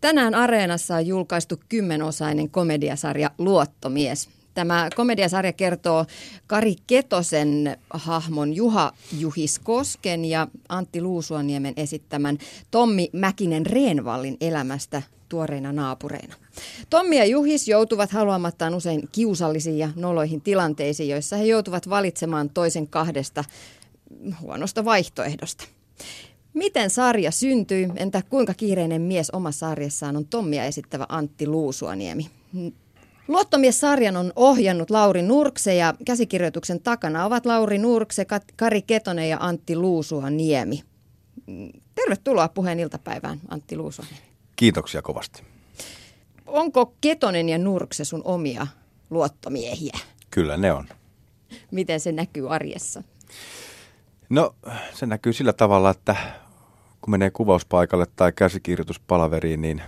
Tänään 0.00 0.34
Areenassa 0.34 0.96
on 0.96 1.06
julkaistu 1.06 1.60
kymmenosainen 1.68 2.50
komediasarja 2.50 3.30
Luottomies. 3.38 4.28
Tämä 4.54 4.88
komediasarja 4.96 5.52
kertoo 5.52 6.06
Kari 6.46 6.74
Ketosen 6.86 7.78
hahmon 7.90 8.52
Juha 8.52 8.92
Juhiskosken 9.18 10.24
ja 10.24 10.48
Antti 10.68 11.02
Luusuaniemen 11.02 11.74
esittämän 11.76 12.38
Tommi 12.70 13.10
Mäkinen 13.12 13.66
Reenvallin 13.66 14.36
elämästä 14.40 15.02
tuoreina 15.28 15.72
naapureina. 15.72 16.34
Tommi 16.90 17.18
ja 17.18 17.24
Juhis 17.24 17.68
joutuvat 17.68 18.10
haluamattaan 18.10 18.74
usein 18.74 19.08
kiusallisiin 19.12 19.78
ja 19.78 19.88
noloihin 19.96 20.40
tilanteisiin, 20.40 21.08
joissa 21.08 21.36
he 21.36 21.44
joutuvat 21.44 21.88
valitsemaan 21.88 22.50
toisen 22.50 22.88
kahdesta 22.88 23.44
huonosta 24.40 24.84
vaihtoehdosta. 24.84 25.64
Miten 26.54 26.90
sarja 26.90 27.30
syntyi? 27.30 27.88
Entä 27.96 28.22
kuinka 28.28 28.54
kiireinen 28.54 29.02
mies 29.02 29.30
omassa 29.30 29.66
sarjassaan 29.66 30.16
on 30.16 30.26
Tommia 30.26 30.64
esittävä 30.64 31.06
Antti 31.08 31.46
Luusuaniemi? 31.46 32.30
Luottomies-sarjan 33.28 34.16
on 34.16 34.32
ohjannut 34.36 34.90
Lauri 34.90 35.22
Nurkse 35.22 35.74
ja 35.74 35.94
käsikirjoituksen 36.06 36.80
takana 36.80 37.24
ovat 37.24 37.46
Lauri 37.46 37.78
Nurkse, 37.78 38.26
Kari 38.56 38.82
Ketonen 38.82 39.28
ja 39.28 39.36
Antti 39.40 39.76
Luusuaniemi. 39.76 40.82
Tervetuloa 41.94 42.48
puheen 42.48 42.80
iltapäivään, 42.80 43.40
Antti 43.48 43.76
Luusuaniemi. 43.76 44.20
Kiitoksia 44.56 45.02
kovasti. 45.02 45.42
Onko 46.46 46.94
Ketonen 47.00 47.48
ja 47.48 47.58
Nurkse 47.58 48.04
sun 48.04 48.22
omia 48.24 48.66
luottomiehiä? 49.10 49.98
Kyllä 50.30 50.56
ne 50.56 50.72
on. 50.72 50.88
Miten 51.70 52.00
se 52.00 52.12
näkyy 52.12 52.54
arjessa? 52.54 53.02
No 54.30 54.54
se 54.94 55.06
näkyy 55.06 55.32
sillä 55.32 55.52
tavalla, 55.52 55.90
että 55.90 56.16
kun 57.00 57.10
menee 57.10 57.30
kuvauspaikalle 57.30 58.06
tai 58.16 58.32
käsikirjoituspalaveriin, 58.32 59.60
niin 59.60 59.82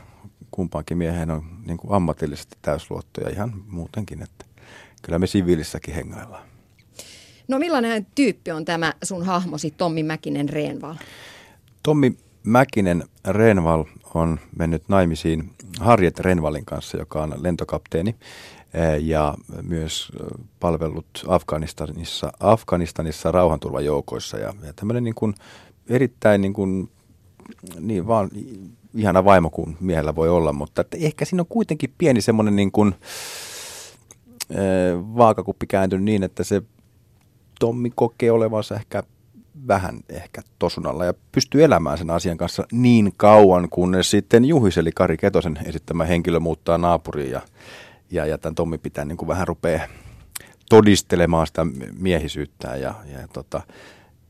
kumpaankin 0.50 0.98
miehen 0.98 1.30
on 1.30 1.42
niin 1.66 1.76
kuin 1.76 1.94
ammatillisesti 1.94 2.56
täysluottoja 2.62 3.30
ihan 3.30 3.52
muutenkin, 3.66 4.22
että 4.22 4.44
kyllä 5.02 5.18
me 5.18 5.26
siviilissäkin 5.26 5.94
hengaillaan. 5.94 6.44
No 7.48 7.58
millainen 7.58 8.06
tyyppi 8.14 8.50
on 8.50 8.64
tämä 8.64 8.92
sun 9.02 9.26
hahmosi 9.26 9.70
Tommi 9.70 10.02
Mäkinen 10.02 10.48
Reenval? 10.48 10.94
Tommi 11.82 12.16
Mäkinen 12.42 13.04
Renval 13.28 13.84
on 14.14 14.40
mennyt 14.58 14.82
naimisiin 14.88 15.50
Harriet 15.80 16.20
Renvalin 16.20 16.64
kanssa, 16.64 16.96
joka 16.96 17.22
on 17.22 17.34
lentokapteeni 17.36 18.16
ja 19.00 19.34
myös 19.62 20.12
eh, 20.20 20.26
palvellut 20.60 21.24
Afganistanissa, 21.28 22.32
Afganistanissa 22.40 23.32
rauhanturvajoukoissa. 23.32 24.38
Ja, 24.38 24.54
ja 24.62 24.72
tämmöinen 24.72 25.04
niin 25.04 25.14
kuin 25.14 25.34
erittäin 25.88 26.40
niin 26.40 26.52
kuin, 26.52 26.90
niin 27.80 28.06
vaan 28.06 28.30
ihana 28.94 29.24
vaimo 29.24 29.50
kuin 29.50 29.76
miehellä 29.80 30.14
voi 30.14 30.28
olla, 30.28 30.52
mutta 30.52 30.80
että 30.80 30.96
ehkä 31.00 31.24
siinä 31.24 31.42
on 31.42 31.46
kuitenkin 31.48 31.94
pieni 31.98 32.20
semmoinen 32.20 32.56
niin 32.56 32.72
kuin, 32.72 32.94
vaakakuppi 35.16 35.66
kääntynyt 35.66 36.04
niin, 36.04 36.22
että 36.22 36.44
se 36.44 36.62
Tommi 37.60 37.90
kokee 37.94 38.32
olevansa 38.32 38.74
ehkä 38.74 39.02
vähän 39.68 40.00
ehkä 40.08 40.42
tosunalla 40.58 41.04
ja 41.04 41.14
pystyy 41.32 41.64
elämään 41.64 41.98
sen 41.98 42.10
asian 42.10 42.36
kanssa 42.36 42.66
niin 42.72 43.12
kauan, 43.16 43.68
kunnes 43.70 44.10
sitten 44.10 44.44
Juhis 44.44 44.78
eli 44.78 44.92
Kari 44.92 45.16
Ketosen 45.16 45.58
esittämä 45.64 46.04
henkilö 46.04 46.40
muuttaa 46.40 46.78
naapuriin 46.78 47.30
ja, 47.30 47.40
ja, 48.12 48.26
ja 48.26 48.38
tämän 48.38 48.54
Tommi 48.54 48.78
pitää 48.78 49.04
niin 49.04 49.16
kuin 49.16 49.28
vähän 49.28 49.48
rupeaa 49.48 49.86
todistelemaan 50.68 51.46
sitä 51.46 51.66
miehisyyttään 51.98 52.80
ja, 52.80 52.94
ja 53.12 53.28
tota, 53.32 53.60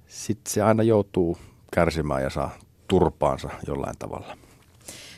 sitten 0.07 0.53
se 0.53 0.63
aina 0.63 0.83
joutuu 0.83 1.39
kärsimään 1.75 2.23
ja 2.23 2.31
saa 2.31 2.51
turpaansa 2.89 3.51
jollain 3.67 3.99
tavalla. 3.99 4.37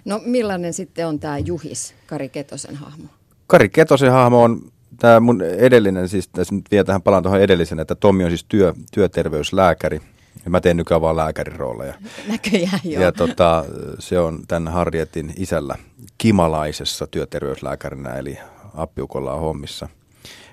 No 0.05 0.21
millainen 0.25 0.75
sitten 0.75 1.06
on 1.06 1.21
tämä 1.21 1.39
Juhis, 1.39 1.95
Kari 2.06 2.29
Ketosen 2.29 2.77
hahmo? 2.77 3.05
Kari 3.47 3.69
Ketosen 3.69 4.12
hahmo 4.12 4.43
on 4.43 4.61
tämä 4.99 5.21
mun 5.21 5.43
edellinen, 5.43 6.09
siis 6.09 6.28
tässä 6.28 6.55
nyt 6.55 6.65
vielä 6.71 6.84
tähän 6.84 7.03
palaan 7.03 7.23
tuohon 7.23 7.41
edellisen, 7.41 7.81
että 7.81 7.94
Tommi 7.94 8.25
on 8.25 8.31
siis 8.31 8.44
työ, 8.49 8.75
työterveyslääkäri. 8.93 10.00
Ja 10.44 10.50
mä 10.50 10.61
teen 10.61 10.77
nykyään 10.77 11.00
vaan 11.00 11.17
lääkärin 11.17 11.56
rooleja. 11.56 11.94
Näköjään 12.28 12.81
joo. 12.84 13.03
Ja 13.03 13.12
tota, 13.12 13.65
se 13.99 14.19
on 14.19 14.41
tämän 14.49 14.72
Harrietin 14.72 15.34
isällä 15.37 15.77
kimalaisessa 16.19 17.06
työterveyslääkärinä, 17.06 18.15
eli 18.15 18.38
appiukolla 18.75 19.35
on 19.35 19.41
hommissa. 19.41 19.89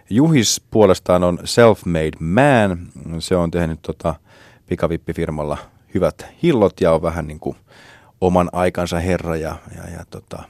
Juhis 0.10 0.62
puolestaan 0.72 1.24
on 1.24 1.40
self-made 1.40 2.18
man. 2.20 2.88
Se 3.20 3.36
on 3.36 3.52
tehnyt 3.52 3.80
tota, 3.82 4.16
pikavippifirmalla 4.68 5.58
hyvät 5.94 6.26
hillot 6.44 6.82
ja 6.82 6.92
on 6.92 7.02
vähän 7.02 7.28
niin 7.28 7.40
kuin 7.40 7.56
oman 8.22 8.50
aikansa 8.52 9.00
herra 9.00 9.36
ja, 9.36 9.56
ja, 9.76 9.90
ja 9.90 10.06
tota, 10.10 10.44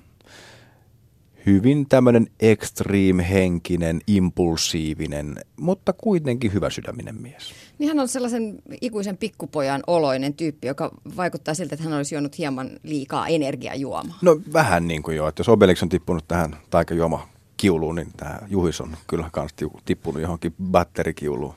hyvin 1.45 1.85
tämmöinen 1.89 2.27
extreme-henkinen, 2.39 4.01
impulsiivinen, 4.07 5.35
mutta 5.57 5.93
kuitenkin 5.93 6.53
hyvä 6.53 6.69
sydäminen 6.69 7.21
mies. 7.21 7.53
Niin 7.79 7.87
hän 7.87 7.99
on 7.99 8.07
sellaisen 8.07 8.55
ikuisen 8.81 9.17
pikkupojan 9.17 9.83
oloinen 9.87 10.33
tyyppi, 10.33 10.67
joka 10.67 10.91
vaikuttaa 11.17 11.53
siltä, 11.53 11.75
että 11.75 11.83
hän 11.83 11.97
olisi 11.97 12.15
juonut 12.15 12.37
hieman 12.37 12.69
liikaa 12.83 13.27
energiajuomaa. 13.27 14.17
No 14.21 14.39
vähän 14.53 14.87
niin 14.87 15.03
kuin 15.03 15.17
joo, 15.17 15.27
että 15.27 15.39
jos 15.39 15.49
Obelix 15.49 15.83
on 15.83 15.89
tippunut 15.89 16.27
tähän 16.27 16.57
taikajuoma 16.69 17.27
kiuluun, 17.61 17.95
niin 17.95 18.11
tämä 18.17 18.39
Juhis 18.47 18.81
on 18.81 18.97
kyllä 19.07 19.29
myös 19.35 19.51
tippunut 19.85 20.21
johonkin 20.21 20.55
batterikiuluun. 20.63 21.53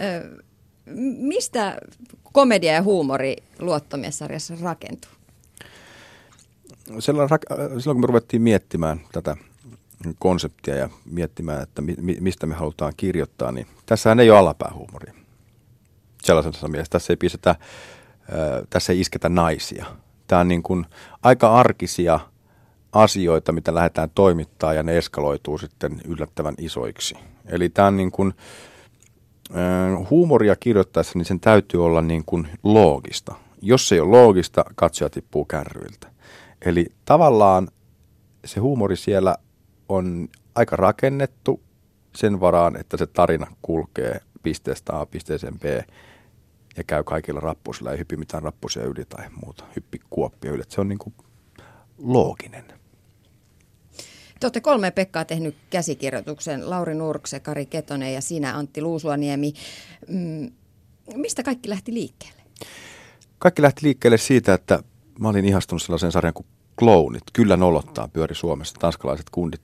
Ö, 0.00 0.42
mistä 1.18 1.78
komedia 2.32 2.72
ja 2.72 2.82
huumori 2.82 3.36
luottomiessarjassa 3.58 4.54
rakentuu? 4.62 5.10
silloin, 6.98 7.28
silloin 7.78 7.96
kun 7.96 8.00
me 8.00 8.06
ruvettiin 8.06 8.42
miettimään 8.42 9.00
tätä 9.12 9.36
konseptia 10.18 10.76
ja 10.76 10.88
miettimään, 11.04 11.62
että 11.62 11.82
mi, 11.82 11.96
mistä 12.20 12.46
me 12.46 12.54
halutaan 12.54 12.92
kirjoittaa, 12.96 13.52
niin 13.52 13.66
tässähän 13.86 14.20
ei 14.20 14.30
ole 14.30 14.38
alapäähuumoria. 14.38 15.14
Sellaisessa 16.22 16.68
mielessä 16.68 16.90
tässä 16.90 17.12
ei 17.12 17.16
pistetä, 17.16 17.56
tässä 18.70 18.92
ei 18.92 19.00
isketä 19.00 19.28
naisia. 19.28 19.86
Tämä 20.26 20.40
on 20.40 20.48
niin 20.48 20.62
kuin 20.62 20.86
aika 21.22 21.54
arkisia 21.54 22.20
asioita, 22.94 23.52
mitä 23.52 23.74
lähdetään 23.74 24.10
toimittaa 24.14 24.74
ja 24.74 24.82
ne 24.82 24.98
eskaloituu 24.98 25.58
sitten 25.58 26.00
yllättävän 26.04 26.54
isoiksi. 26.58 27.14
Eli 27.46 27.68
tämä 27.68 27.88
on 27.88 27.96
niin 27.96 28.10
kuin, 28.10 28.34
huumoria 30.10 30.56
kirjoittaessa, 30.56 31.18
niin 31.18 31.26
sen 31.26 31.40
täytyy 31.40 31.84
olla 31.84 32.02
niin 32.02 32.22
kuin 32.26 32.48
loogista. 32.62 33.34
Jos 33.62 33.88
se 33.88 33.94
ei 33.94 34.00
ole 34.00 34.10
loogista, 34.10 34.64
katsoja 34.74 35.10
tippuu 35.10 35.44
kärryiltä. 35.44 36.08
Eli 36.64 36.86
tavallaan 37.04 37.68
se 38.44 38.60
huumori 38.60 38.96
siellä 38.96 39.36
on 39.88 40.28
aika 40.54 40.76
rakennettu 40.76 41.60
sen 42.16 42.40
varaan, 42.40 42.76
että 42.76 42.96
se 42.96 43.06
tarina 43.06 43.46
kulkee 43.62 44.20
pisteestä 44.42 45.00
A 45.00 45.06
pisteeseen 45.06 45.58
B 45.58 45.64
ja 46.76 46.84
käy 46.86 47.04
kaikilla 47.04 47.40
rappusilla, 47.40 47.92
ei 47.92 47.98
hyppi 47.98 48.16
mitään 48.16 48.42
rappusia 48.42 48.84
yli 48.84 49.04
tai 49.04 49.24
muuta, 49.42 49.64
hyppi 49.76 50.00
kuoppia 50.10 50.52
yli. 50.52 50.62
se 50.68 50.80
on 50.80 50.88
niin 50.88 50.98
kuin 50.98 51.14
looginen. 51.98 52.64
Te 54.44 54.46
olette 54.46 54.60
kolme 54.60 54.90
Pekkaa 54.90 55.24
tehnyt 55.24 55.56
käsikirjoituksen, 55.70 56.70
Lauri 56.70 56.94
Nurkse, 56.94 57.40
Kari 57.40 57.66
Ketonen 57.66 58.14
ja 58.14 58.20
sinä 58.20 58.56
Antti 58.56 58.82
Luusuaniemi. 58.82 59.52
Mm, 60.08 60.50
mistä 61.14 61.42
kaikki 61.42 61.68
lähti 61.68 61.94
liikkeelle? 61.94 62.42
Kaikki 63.38 63.62
lähti 63.62 63.82
liikkeelle 63.82 64.18
siitä, 64.18 64.54
että 64.54 64.82
mä 65.18 65.28
olin 65.28 65.44
ihastunut 65.44 65.82
sellaisen 65.82 66.12
sarjan 66.12 66.34
kuin 66.34 66.46
Klounit. 66.78 67.22
Kyllä 67.32 67.56
nolottaa 67.56 68.08
pyöri 68.08 68.34
Suomessa. 68.34 68.74
Tanskalaiset 68.78 69.30
kundit 69.30 69.60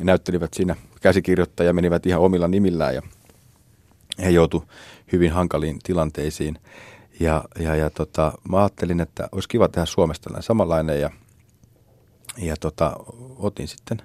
näyttelivät 0.00 0.54
siinä 0.54 0.76
käsikirjoittajia, 1.00 1.72
menivät 1.72 2.06
ihan 2.06 2.22
omilla 2.22 2.48
nimillään 2.48 2.94
ja 2.94 3.02
he 4.18 4.30
joutu 4.30 4.64
hyvin 5.12 5.32
hankaliin 5.32 5.78
tilanteisiin. 5.82 6.58
Ja, 7.20 7.44
ja, 7.58 7.76
ja 7.76 7.90
tota, 7.90 8.32
mä 8.48 8.58
ajattelin, 8.58 9.00
että 9.00 9.28
olisi 9.32 9.48
kiva 9.48 9.68
tehdä 9.68 9.86
Suomesta 9.86 10.24
tällainen 10.24 10.46
samanlainen 10.46 11.00
ja, 11.00 11.10
ja 12.36 12.56
tota, 12.56 12.96
otin 13.38 13.68
sitten 13.68 14.02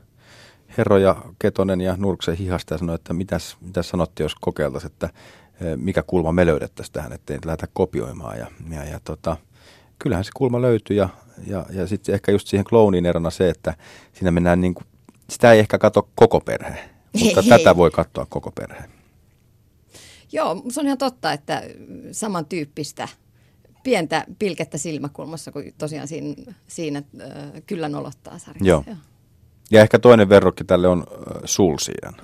Herro 0.78 0.98
ja 0.98 1.16
Ketonen 1.40 1.82
ja 1.82 1.96
Nurksen 1.98 2.36
hihasta 2.36 2.74
ja 2.74 2.78
sanoin, 2.78 2.96
että 2.96 3.14
mitäs, 3.14 3.58
mitäs 3.62 3.90
sanotte, 3.90 4.24
jos 4.24 4.36
kokeiltaisiin, 4.36 4.92
että 4.92 5.10
e, 5.62 5.76
mikä 5.76 6.04
kulma 6.04 6.32
me 6.32 6.46
löydettäisiin 6.46 6.94
tähän, 6.94 7.14
ettei 7.14 7.38
lähdetä 7.46 7.68
kopioimaan. 7.74 8.40
Ja, 8.40 8.48
ja, 8.70 8.84
ja 8.84 9.00
tota, 9.04 9.38
kyllähän 10.00 10.24
se 10.24 10.32
kulma 10.36 10.62
löytyi 10.62 10.98
ja, 10.98 11.10
ja, 11.48 11.66
ja 11.70 11.88
sitten 11.88 12.16
ehkä 12.16 12.32
just 12.32 12.48
siihen 12.48 12.66
kloonin 12.66 13.06
erona 13.06 13.30
se, 13.30 13.50
että 13.50 13.74
siinä 14.14 14.32
mennään 14.32 14.62
niin 14.62 14.74
kuin, 14.74 14.86
sitä 15.30 15.52
ei 15.52 15.60
ehkä 15.60 15.78
katso 15.78 16.10
koko 16.16 16.40
perhe, 16.40 16.90
mutta 17.20 17.44
tätä 17.50 17.76
voi 17.76 17.92
katsoa 17.92 18.26
koko 18.26 18.52
perhe. 18.52 18.84
Joo, 20.32 20.64
se 20.70 20.80
on 20.80 20.86
ihan 20.86 20.98
totta, 20.98 21.34
että 21.34 21.64
samantyyppistä 22.12 23.08
pientä 23.84 24.26
pilkettä 24.40 24.78
silmäkulmassa 24.78 25.52
kuin 25.52 25.74
tosiaan 25.78 26.08
siinä, 26.08 26.54
siinä 26.68 27.04
äh, 27.22 27.64
kyllä 27.66 27.90
nolottaa 27.90 28.40
sarjassa. 28.40 28.68
Joo. 28.68 28.84
Joo. 28.88 28.96
Ja 29.72 29.82
ehkä 29.82 30.00
toinen 30.00 30.30
verrokki 30.30 30.64
tälle 30.64 30.88
on 30.88 31.00
äh, 31.00 31.42
Sulsiidan. 31.46 32.16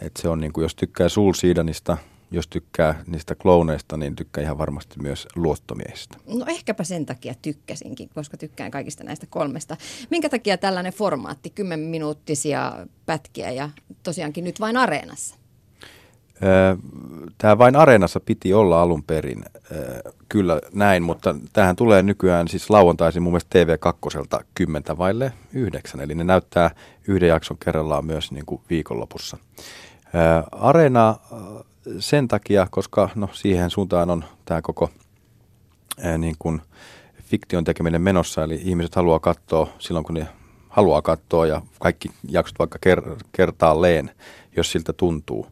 Et 0.00 0.16
se 0.16 0.28
on 0.28 0.40
niin 0.40 0.52
kuin, 0.52 0.62
jos 0.62 0.74
tykkää 0.74 1.08
Sulsiidanista, 1.08 1.96
jos 2.30 2.48
tykkää 2.48 3.02
niistä 3.06 3.34
klouneista, 3.34 3.96
niin 3.96 4.16
tykkää 4.16 4.44
ihan 4.44 4.58
varmasti 4.58 4.94
myös 5.02 5.28
luottomiehistä. 5.36 6.18
No 6.26 6.46
ehkäpä 6.48 6.84
sen 6.84 7.06
takia 7.06 7.34
tykkäsinkin, 7.42 8.08
koska 8.14 8.36
tykkään 8.36 8.70
kaikista 8.70 9.04
näistä 9.04 9.26
kolmesta. 9.30 9.76
Minkä 10.10 10.28
takia 10.28 10.58
tällainen 10.58 10.92
formaatti, 10.92 11.50
10 11.50 11.88
minuuttisia 11.88 12.86
pätkiä 13.06 13.50
ja 13.50 13.70
tosiaankin 14.02 14.44
nyt 14.44 14.60
vain 14.60 14.76
areenassa? 14.76 15.34
Tämä 17.38 17.58
vain 17.58 17.76
areenassa 17.76 18.20
piti 18.20 18.54
olla 18.54 18.82
alun 18.82 19.02
perin, 19.02 19.44
kyllä 20.28 20.60
näin, 20.72 21.02
mutta 21.02 21.34
tähän 21.52 21.76
tulee 21.76 22.02
nykyään 22.02 22.48
siis 22.48 22.70
lauantaisin 22.70 23.22
mun 23.22 23.32
mielestä 23.32 23.58
TV2 24.38 24.44
kymmentä 24.54 24.98
vaille 24.98 25.32
yhdeksän, 25.52 26.00
eli 26.00 26.14
ne 26.14 26.24
näyttää 26.24 26.70
yhden 27.08 27.28
jakson 27.28 27.58
kerrallaan 27.58 28.06
myös 28.06 28.32
niin 28.32 28.46
kuin 28.46 28.60
viikonlopussa. 28.70 29.36
Areena 30.52 31.16
sen 31.98 32.28
takia, 32.28 32.66
koska 32.70 33.08
no, 33.14 33.28
siihen 33.32 33.70
suuntaan 33.70 34.10
on 34.10 34.24
tämä 34.44 34.62
koko 34.62 34.90
niin 36.18 36.36
kuin 36.38 36.62
fiktion 37.22 37.64
tekeminen 37.64 38.02
menossa, 38.02 38.44
eli 38.44 38.60
ihmiset 38.64 38.94
haluaa 38.94 39.18
katsoa 39.18 39.68
silloin, 39.78 40.04
kun 40.04 40.14
ne 40.14 40.26
haluaa 40.68 41.02
katsoa 41.02 41.46
ja 41.46 41.62
kaikki 41.80 42.10
jaksot 42.28 42.58
vaikka 42.58 42.78
ker- 42.86 43.16
kertaalleen, 43.32 44.10
jos 44.56 44.72
siltä 44.72 44.92
tuntuu. 44.92 45.46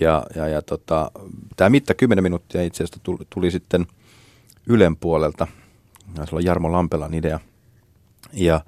Ja, 0.00 0.26
ja, 0.34 0.48
ja 0.48 0.62
tota, 0.62 1.10
tämä 1.56 1.70
mitta 1.70 1.94
10 1.94 2.22
minuuttia 2.22 2.62
itse 2.62 2.84
asiassa 2.84 3.00
tuli, 3.02 3.18
tuli 3.30 3.50
sitten 3.50 3.86
Ylen 4.66 4.96
puolelta. 4.96 5.46
Se 6.24 6.36
on 6.36 6.44
Jarmo 6.44 6.72
Lampelan 6.72 7.14
idea. 7.14 7.40
Ja 8.32 8.60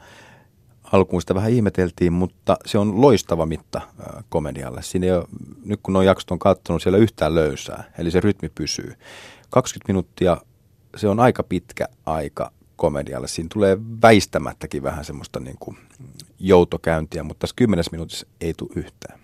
alkuun 0.92 1.22
sitä 1.22 1.34
vähän 1.34 1.50
ihmeteltiin, 1.50 2.12
mutta 2.12 2.56
se 2.66 2.78
on 2.78 3.00
loistava 3.00 3.46
mitta 3.46 3.78
äh, 3.78 4.24
komedialle. 4.28 4.82
Siinä 4.82 5.06
ei 5.06 5.12
ole, 5.12 5.24
nyt 5.64 5.80
kun 5.82 5.96
on 5.96 6.06
jaksot 6.06 6.30
on 6.68 6.80
siellä 6.80 6.98
yhtään 6.98 7.34
löysää, 7.34 7.84
eli 7.98 8.10
se 8.10 8.20
rytmi 8.20 8.48
pysyy. 8.54 8.94
20 9.50 9.92
minuuttia, 9.92 10.36
se 10.96 11.08
on 11.08 11.20
aika 11.20 11.42
pitkä 11.42 11.88
aika 12.06 12.52
komedialle. 12.76 13.28
Siinä 13.28 13.48
tulee 13.52 13.78
väistämättäkin 14.02 14.82
vähän 14.82 15.04
semmoista 15.04 15.40
niin 15.40 15.56
kuin 15.60 15.76
joutokäyntiä, 16.38 17.22
mutta 17.22 17.40
tässä 17.40 17.56
kymmenes 17.56 17.92
minuutissa 17.92 18.26
ei 18.40 18.54
tule 18.54 18.70
yhtään. 18.76 19.20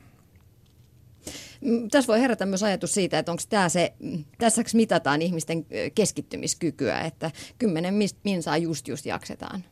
Mm, 1.60 1.88
tässä 1.90 2.12
voi 2.12 2.20
herätä 2.20 2.46
myös 2.46 2.62
ajatus 2.62 2.94
siitä, 2.94 3.18
että 3.18 3.32
onko 3.32 3.42
tämä 3.48 3.68
se, 3.68 3.92
tässä 4.38 4.62
mitataan 4.74 5.22
ihmisten 5.22 5.66
keskittymiskykyä, 5.94 7.00
että 7.00 7.30
kymmenen 7.58 7.94
minsaa 8.24 8.56
just 8.56 8.88
just 8.88 9.06
jaksetaan. 9.06 9.64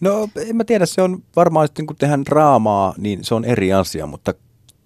No 0.00 0.28
en 0.48 0.56
mä 0.56 0.64
tiedä, 0.64 0.86
se 0.86 1.02
on 1.02 1.22
varmaan 1.36 1.68
sitten 1.68 1.86
kun 1.86 1.96
tehdään 1.96 2.24
draamaa, 2.24 2.94
niin 2.98 3.24
se 3.24 3.34
on 3.34 3.44
eri 3.44 3.72
asia, 3.72 4.06
mutta 4.06 4.34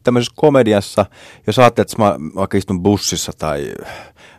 tämmöisessä 0.03 0.33
komediassa, 0.37 1.07
jos 1.47 1.59
ajattelet, 1.59 1.91
että 1.91 2.03
mä 2.03 2.15
vaikka 2.35 2.59
istun 2.59 2.83
bussissa 2.83 3.33
tai 3.39 3.75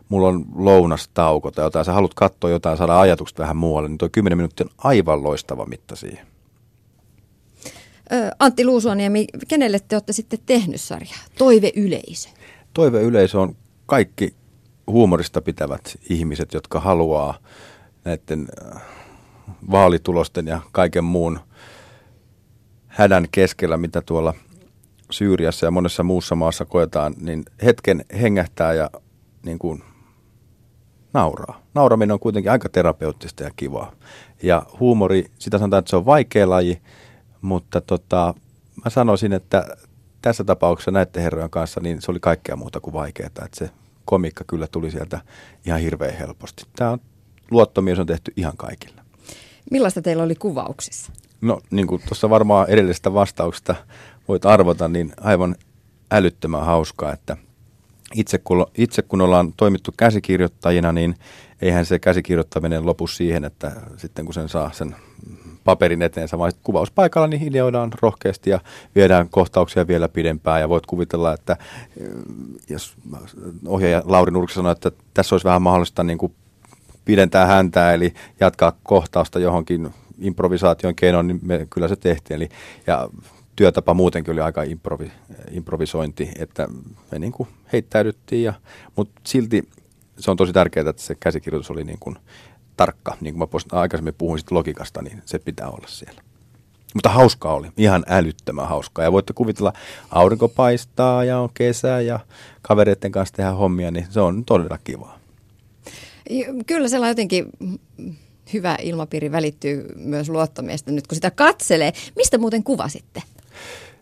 mulla 0.09 0.27
on 0.27 0.45
lounastauko 0.55 1.51
tai 1.51 1.65
jotain, 1.65 1.85
sä 1.85 1.93
haluat 1.93 2.13
katsoa 2.13 2.49
jotain, 2.49 2.77
saada 2.77 2.99
ajatukset 2.99 3.39
vähän 3.39 3.57
muualle, 3.57 3.89
niin 3.89 3.97
tuo 3.97 4.09
10 4.11 4.37
minuuttia 4.37 4.65
on 4.65 4.75
aivan 4.77 5.23
loistava 5.23 5.65
mitta 5.65 5.95
siihen. 5.95 6.30
Antti 8.39 8.65
Luusuaniemi, 8.65 9.27
kenelle 9.47 9.79
te 9.79 9.95
olette 9.95 10.13
sitten 10.13 10.39
tehnyt 10.45 10.81
sarjaa? 10.81 11.19
Toiveyleisö. 11.37 12.29
Toiveyleisö 12.73 13.39
on 13.39 13.55
kaikki 13.85 14.33
huumorista 14.87 15.41
pitävät 15.41 15.97
ihmiset, 16.09 16.53
jotka 16.53 16.79
haluaa 16.79 17.37
näiden 18.05 18.47
vaalitulosten 19.71 20.47
ja 20.47 20.59
kaiken 20.71 21.03
muun 21.03 21.39
hädän 22.87 23.27
keskellä, 23.31 23.77
mitä 23.77 24.01
tuolla 24.01 24.33
Syyriassa 25.11 25.65
ja 25.65 25.71
monessa 25.71 26.03
muussa 26.03 26.35
maassa 26.35 26.65
koetaan, 26.65 27.15
niin 27.21 27.45
hetken 27.63 28.05
hengähtää 28.21 28.73
ja 28.73 28.89
niin 29.45 29.59
kuin 29.59 29.83
nauraa. 31.13 31.61
Nauraminen 31.73 32.11
on 32.11 32.19
kuitenkin 32.19 32.51
aika 32.51 32.69
terapeuttista 32.69 33.43
ja 33.43 33.51
kivaa. 33.55 33.91
Ja 34.43 34.65
huumori, 34.79 35.25
sitä 35.39 35.57
sanotaan, 35.57 35.79
että 35.79 35.89
se 35.89 35.95
on 35.95 36.05
vaikea 36.05 36.49
laji, 36.49 36.81
mutta 37.41 37.81
tota, 37.81 38.33
mä 38.85 38.89
sanoisin, 38.89 39.33
että 39.33 39.77
tässä 40.21 40.43
tapauksessa 40.43 40.91
näiden 40.91 41.23
herrojen 41.23 41.49
kanssa 41.49 41.79
niin 41.79 42.01
se 42.01 42.11
oli 42.11 42.19
kaikkea 42.19 42.55
muuta 42.55 42.79
kuin 42.79 42.93
vaikeaa. 42.93 43.27
Että 43.27 43.47
se 43.53 43.69
komikka 44.05 44.43
kyllä 44.47 44.67
tuli 44.67 44.91
sieltä 44.91 45.21
ihan 45.65 45.79
hirveän 45.79 46.17
helposti. 46.17 46.63
Tämä 46.75 46.91
on, 46.91 46.99
luottomies 47.51 47.99
on 47.99 48.05
tehty 48.07 48.33
ihan 48.37 48.57
kaikille. 48.57 49.01
Millaista 49.71 50.01
teillä 50.01 50.23
oli 50.23 50.35
kuvauksissa? 50.35 51.11
No 51.41 51.61
niin 51.71 51.87
kuin 51.87 52.01
tuossa 52.07 52.29
varmaan 52.29 52.69
edellisestä 52.69 53.13
vastauksesta 53.13 53.75
voit 54.27 54.45
arvota, 54.45 54.87
niin 54.87 55.13
aivan 55.21 55.55
älyttömän 56.11 56.65
hauskaa, 56.65 57.13
että 57.13 57.37
itse 58.15 58.37
kun, 58.37 58.65
itse 58.77 59.01
kun 59.01 59.21
ollaan 59.21 59.53
toimittu 59.57 59.91
käsikirjoittajina, 59.97 60.91
niin 60.91 61.15
eihän 61.61 61.85
se 61.85 61.99
käsikirjoittaminen 61.99 62.85
lopu 62.85 63.07
siihen, 63.07 63.43
että 63.43 63.71
sitten 63.97 64.25
kun 64.25 64.33
sen 64.33 64.49
saa 64.49 64.71
sen 64.71 64.95
paperin 65.63 66.01
eteensä, 66.01 66.37
vaan 66.37 66.51
kuvauspaikalla 66.63 67.27
niin 67.27 67.47
ideoidaan 67.47 67.91
rohkeasti 68.01 68.49
ja 68.49 68.59
viedään 68.95 69.29
kohtauksia 69.29 69.87
vielä 69.87 70.09
pidempään 70.09 70.61
ja 70.61 70.69
voit 70.69 70.85
kuvitella, 70.85 71.33
että 71.33 71.57
eh, 71.97 72.07
jos 72.69 72.93
ohjaaja 73.67 74.03
Lauri 74.05 74.31
Nurkki 74.31 74.53
sanoi, 74.53 74.71
että 74.71 74.91
tässä 75.13 75.35
olisi 75.35 75.45
vähän 75.45 75.61
mahdollista 75.61 76.03
niin 76.03 76.17
kuin 76.17 76.33
pidentää 77.05 77.45
häntää, 77.45 77.93
eli 77.93 78.13
jatkaa 78.39 78.73
kohtausta 78.83 79.39
johonkin 79.39 79.93
improvisaation 80.19 80.95
keinoin, 80.95 81.27
niin 81.27 81.39
me 81.43 81.67
kyllä 81.69 81.87
se 81.87 81.95
tehtiin. 81.95 82.35
Eli, 82.35 82.49
ja 82.87 83.09
työtapa 83.55 83.93
muutenkin 83.93 84.31
oli 84.31 84.41
aika 84.41 84.63
improvi, 84.63 85.11
improvisointi, 85.51 86.31
että 86.39 86.67
me 87.11 87.19
niin 87.19 87.31
kuin 87.31 87.49
heittäydyttiin, 87.73 88.43
ja, 88.43 88.53
mutta 88.95 89.21
silti 89.23 89.69
se 90.19 90.31
on 90.31 90.37
tosi 90.37 90.53
tärkeää, 90.53 90.89
että 90.89 91.01
se 91.01 91.15
käsikirjoitus 91.15 91.71
oli 91.71 91.83
niin 91.83 91.99
kuin 91.99 92.15
tarkka, 92.81 93.17
niin 93.21 93.35
kuin 93.35 93.49
mä 93.71 93.79
aikaisemmin 93.79 94.13
puhuin 94.13 94.39
sit 94.39 94.51
logikasta, 94.51 95.01
niin 95.01 95.21
se 95.25 95.39
pitää 95.39 95.69
olla 95.69 95.87
siellä. 95.87 96.21
Mutta 96.93 97.09
hauskaa 97.09 97.53
oli, 97.53 97.67
ihan 97.77 98.03
älyttömän 98.07 98.67
hauskaa. 98.67 99.05
Ja 99.05 99.11
voitte 99.11 99.33
kuvitella, 99.33 99.73
aurinko 100.09 100.47
paistaa 100.47 101.23
ja 101.23 101.39
on 101.39 101.49
kesä 101.53 102.01
ja 102.01 102.19
kavereiden 102.61 103.11
kanssa 103.11 103.35
tehdään 103.35 103.57
hommia, 103.57 103.91
niin 103.91 104.07
se 104.09 104.19
on 104.19 104.45
todella 104.45 104.79
kivaa. 104.83 105.19
Kyllä 106.67 106.87
sellainen 106.87 107.11
jotenkin 107.11 107.45
hyvä 108.53 108.77
ilmapiiri 108.81 109.31
välittyy 109.31 109.85
myös 109.95 110.29
luottomiestä 110.29 110.91
nyt, 110.91 111.07
kun 111.07 111.15
sitä 111.15 111.31
katselee. 111.31 111.93
Mistä 112.15 112.37
muuten 112.37 112.63
kuvasitte? 112.63 113.23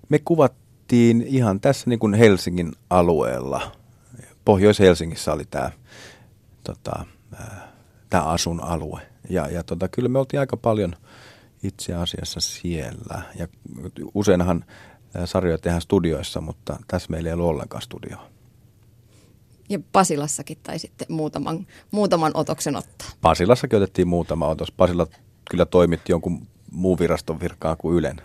Me 0.10 0.20
kuvattiin 0.20 1.22
ihan 1.22 1.60
tässä 1.60 1.90
niin 1.90 2.00
kuin 2.00 2.14
Helsingin 2.14 2.72
alueella. 2.90 3.72
Pohjois-Helsingissä 4.46 5.34
oli 5.34 5.46
tämä 5.50 5.72
tota, 6.64 7.06
tämä 8.09 8.23
asun 8.23 8.63
alue. 8.63 9.01
Ja, 9.29 9.47
ja 9.47 9.63
tota, 9.63 9.88
kyllä 9.88 10.09
me 10.09 10.19
oltiin 10.19 10.39
aika 10.39 10.57
paljon 10.57 10.95
itse 11.63 11.94
asiassa 11.94 12.39
siellä. 12.39 13.21
Ja 13.35 13.47
useinhan 14.13 14.66
sarjoja 15.25 15.57
tehdään 15.57 15.81
studioissa, 15.81 16.42
mutta 16.42 16.80
tässä 16.87 17.09
meillä 17.11 17.30
ei 17.30 17.33
ole 17.33 17.44
ollenkaan 17.44 17.81
studioa. 17.81 18.30
Ja 19.69 19.80
Pasilassakin 19.92 20.57
tai 20.63 20.80
sitten 20.80 21.07
muutaman, 21.09 21.68
muutaman 21.92 22.31
otoksen 22.33 22.75
ottaa. 22.75 23.07
Pasilassakin 23.21 23.78
otettiin 23.78 24.07
muutama 24.07 24.47
otos. 24.47 24.71
Pasila 24.71 25.07
kyllä 25.49 25.66
toimitti 25.66 26.11
jonkun 26.11 26.47
muun 26.71 26.99
viraston 26.99 27.39
virkaa 27.39 27.75
kuin 27.75 27.97
Ylen. 27.97 28.21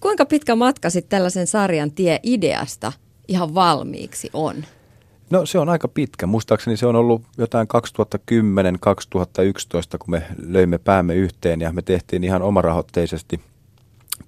Kuinka 0.00 0.26
pitkä 0.26 0.56
matka 0.56 0.90
sitten 0.90 1.10
tällaisen 1.10 1.46
sarjan 1.46 1.92
tie 1.92 2.20
ideasta 2.22 2.92
ihan 3.28 3.54
valmiiksi 3.54 4.30
on? 4.32 4.64
No 5.30 5.46
se 5.46 5.58
on 5.58 5.68
aika 5.68 5.88
pitkä. 5.88 6.26
Muistaakseni 6.26 6.76
se 6.76 6.86
on 6.86 6.96
ollut 6.96 7.22
jotain 7.38 7.68
2010-2011, 7.68 7.70
kun 9.98 10.10
me 10.10 10.22
löimme 10.46 10.78
päämme 10.78 11.14
yhteen 11.14 11.60
ja 11.60 11.72
me 11.72 11.82
tehtiin 11.82 12.24
ihan 12.24 12.42
omarahoitteisesti 12.42 13.40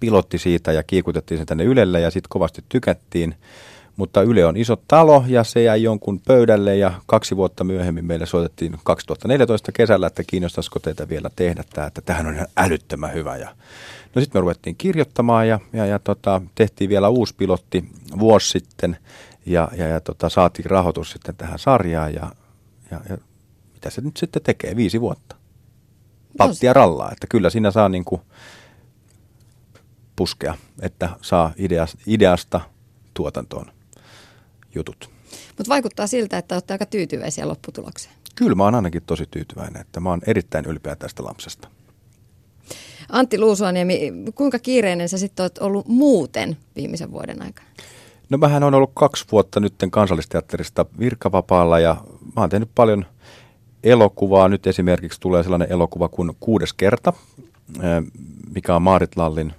pilotti 0.00 0.38
siitä 0.38 0.72
ja 0.72 0.82
kiikutettiin 0.82 1.38
sen 1.38 1.46
tänne 1.46 1.64
Ylelle 1.64 2.00
ja 2.00 2.10
sitten 2.10 2.28
kovasti 2.28 2.64
tykättiin. 2.68 3.34
Mutta 3.96 4.22
Yle 4.22 4.46
on 4.46 4.56
iso 4.56 4.76
talo 4.88 5.24
ja 5.26 5.44
se 5.44 5.62
jäi 5.62 5.82
jonkun 5.82 6.20
pöydälle 6.20 6.76
ja 6.76 6.92
kaksi 7.06 7.36
vuotta 7.36 7.64
myöhemmin 7.64 8.04
meille 8.04 8.26
soitettiin 8.26 8.76
2014 8.84 9.72
kesällä, 9.72 10.06
että 10.06 10.22
kiinnostaisiko 10.26 10.78
teitä 10.78 11.08
vielä 11.08 11.30
tehdä 11.36 11.64
tämä, 11.72 11.86
että 11.86 12.00
tähän 12.00 12.26
on 12.26 12.34
ihan 12.34 12.46
älyttömän 12.56 13.14
hyvä. 13.14 13.36
Ja 13.36 13.48
no 14.14 14.22
sitten 14.22 14.38
me 14.38 14.40
ruvettiin 14.40 14.76
kirjoittamaan 14.76 15.48
ja, 15.48 15.60
ja, 15.72 15.86
ja 15.86 15.98
tota, 15.98 16.42
tehtiin 16.54 16.90
vielä 16.90 17.08
uusi 17.08 17.34
pilotti 17.38 17.84
vuosi 18.18 18.50
sitten 18.50 18.96
ja, 19.46 19.68
ja, 19.76 19.86
ja 19.86 20.00
tota, 20.00 20.28
saatiin 20.28 20.70
rahoitus 20.70 21.10
sitten 21.10 21.36
tähän 21.36 21.58
sarjaan 21.58 22.14
ja, 22.14 22.32
ja, 22.90 23.00
ja 23.08 23.18
mitä 23.72 23.90
se 23.90 24.00
nyt 24.00 24.16
sitten 24.16 24.42
tekee, 24.42 24.76
viisi 24.76 25.00
vuotta. 25.00 25.36
Pattia 26.36 26.72
rallaa, 26.72 27.12
että 27.12 27.26
kyllä 27.30 27.50
siinä 27.50 27.70
saa 27.70 27.88
niin 27.88 28.04
kuin 28.04 28.20
puskea, 30.16 30.54
että 30.82 31.08
saa 31.22 31.52
ideasta, 31.58 31.98
ideasta 32.06 32.60
tuotantoon 33.14 33.66
jutut. 34.74 35.10
Mutta 35.48 35.68
vaikuttaa 35.68 36.06
siltä, 36.06 36.38
että 36.38 36.54
olette 36.54 36.74
aika 36.74 36.86
tyytyväisiä 36.86 37.48
lopputulokseen. 37.48 38.14
Kyllä 38.34 38.54
mä 38.54 38.64
oon 38.64 38.74
ainakin 38.74 39.02
tosi 39.06 39.26
tyytyväinen, 39.30 39.80
että 39.80 40.00
mä 40.00 40.10
oon 40.10 40.20
erittäin 40.26 40.64
ylpeä 40.64 40.96
tästä 40.96 41.24
lapsesta. 41.24 41.68
Antti 43.08 43.38
Luusuaniemi, 43.38 44.12
kuinka 44.34 44.58
kiireinen 44.58 45.08
sä 45.08 45.18
sitten 45.18 45.42
oot 45.42 45.58
ollut 45.58 45.88
muuten 45.88 46.56
viimeisen 46.76 47.12
vuoden 47.12 47.42
aikana? 47.42 47.68
No 48.30 48.38
mähän 48.38 48.62
on 48.62 48.74
ollut 48.74 48.90
kaksi 48.94 49.24
vuotta 49.32 49.60
nytten 49.60 49.90
kansallisteatterista 49.90 50.86
virkavapaalla 50.98 51.78
ja 51.78 51.96
mä 52.36 52.42
oon 52.42 52.50
tehnyt 52.50 52.70
paljon 52.74 53.06
elokuvaa. 53.84 54.48
Nyt 54.48 54.66
esimerkiksi 54.66 55.20
tulee 55.20 55.42
sellainen 55.42 55.72
elokuva 55.72 56.08
kuin 56.08 56.36
Kuudes 56.40 56.72
kerta, 56.72 57.12
mikä 58.54 58.76
on 58.76 58.82
Maarit 58.82 59.16
Lallin 59.16 59.52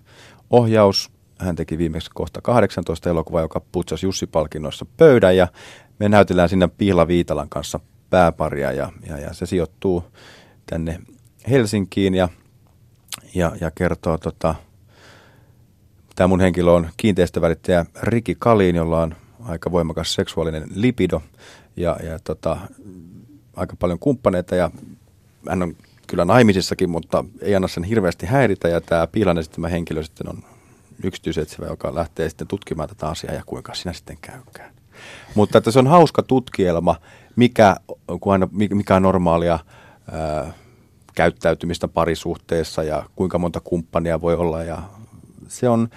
ohjaus. 0.50 1.12
Hän 1.40 1.56
teki 1.56 1.78
viimeksi 1.78 2.12
kohta 2.14 2.42
18 2.42 3.10
elokuvaa, 3.10 3.42
joka 3.42 3.62
putsasi 3.72 4.06
Jussi-palkinnoissa 4.06 4.86
pöydän 4.98 5.38
ja 5.38 5.48
me 6.00 6.10
näytellään 6.10 6.50
sinne 6.50 6.68
Piila 6.68 7.08
Viitalan 7.08 7.50
kanssa 7.50 7.80
pääparia 8.10 8.72
ja, 8.72 8.92
ja, 9.08 9.18
ja 9.18 9.34
se 9.34 9.46
sijoittuu 9.46 10.04
tänne 10.66 11.00
Helsinkiin 11.50 12.16
ja, 12.16 12.30
ja, 13.36 13.52
ja 13.62 13.72
kertoo 13.72 14.18
tota, 14.18 14.56
Tämä 16.18 16.28
mun 16.28 16.40
henkilö 16.40 16.72
on 16.72 16.90
kiinteistövälittäjä 16.98 17.86
Riki 18.02 18.36
Kaliin, 18.40 18.76
jolla 18.76 19.02
on 19.02 19.16
aika 19.44 19.72
voimakas 19.72 20.14
seksuaalinen 20.14 20.68
lipido 20.76 21.22
ja, 21.76 21.98
ja 22.04 22.20
tota, 22.24 22.58
aika 23.56 23.76
paljon 23.80 24.00
kumppaneita 24.00 24.56
ja 24.56 24.72
hän 25.50 25.64
on 25.64 25.76
kyllä 26.08 26.26
naimisissakin, 26.26 26.90
mutta 26.90 27.26
ei 27.42 27.56
anna 27.56 27.68
sen 27.68 27.84
hirveästi 27.84 28.26
häiritä 28.26 28.68
ja 28.68 28.82
tämä 28.82 29.08
Piilan 29.08 29.38
esittämä 29.38 29.68
henkilö 29.68 30.04
sitten 30.04 30.30
on 30.30 30.44
yksityisetsivä, 31.04 31.66
joka 31.66 31.96
lähtee 31.96 32.30
sitten 32.30 32.48
tutkimaan 32.48 32.90
tätä 32.90 33.08
asiaa 33.08 33.34
ja 33.34 33.44
kuinka 33.46 33.74
sinä 33.74 33.94
sitten 33.94 34.18
käykään. 34.22 34.74
Mutta 35.36 35.58
että 35.58 35.72
se 35.72 35.80
on 35.80 35.88
hauska 35.88 36.24
tutkielma, 36.24 36.96
mikä, 37.36 37.76
kun 38.22 38.34
aina, 38.34 38.50
mikä 38.52 38.96
on 38.96 39.02
normaalia 39.02 39.60
ää, 40.12 40.54
käyttäytymistä 41.16 41.88
parisuhteessa 41.88 42.84
ja 42.84 43.04
kuinka 43.16 43.38
monta 43.38 43.60
kumppania 43.60 44.22
voi 44.22 44.36
olla 44.36 44.64
ja 44.64 44.82
se 45.48 45.70
on, 45.70 45.88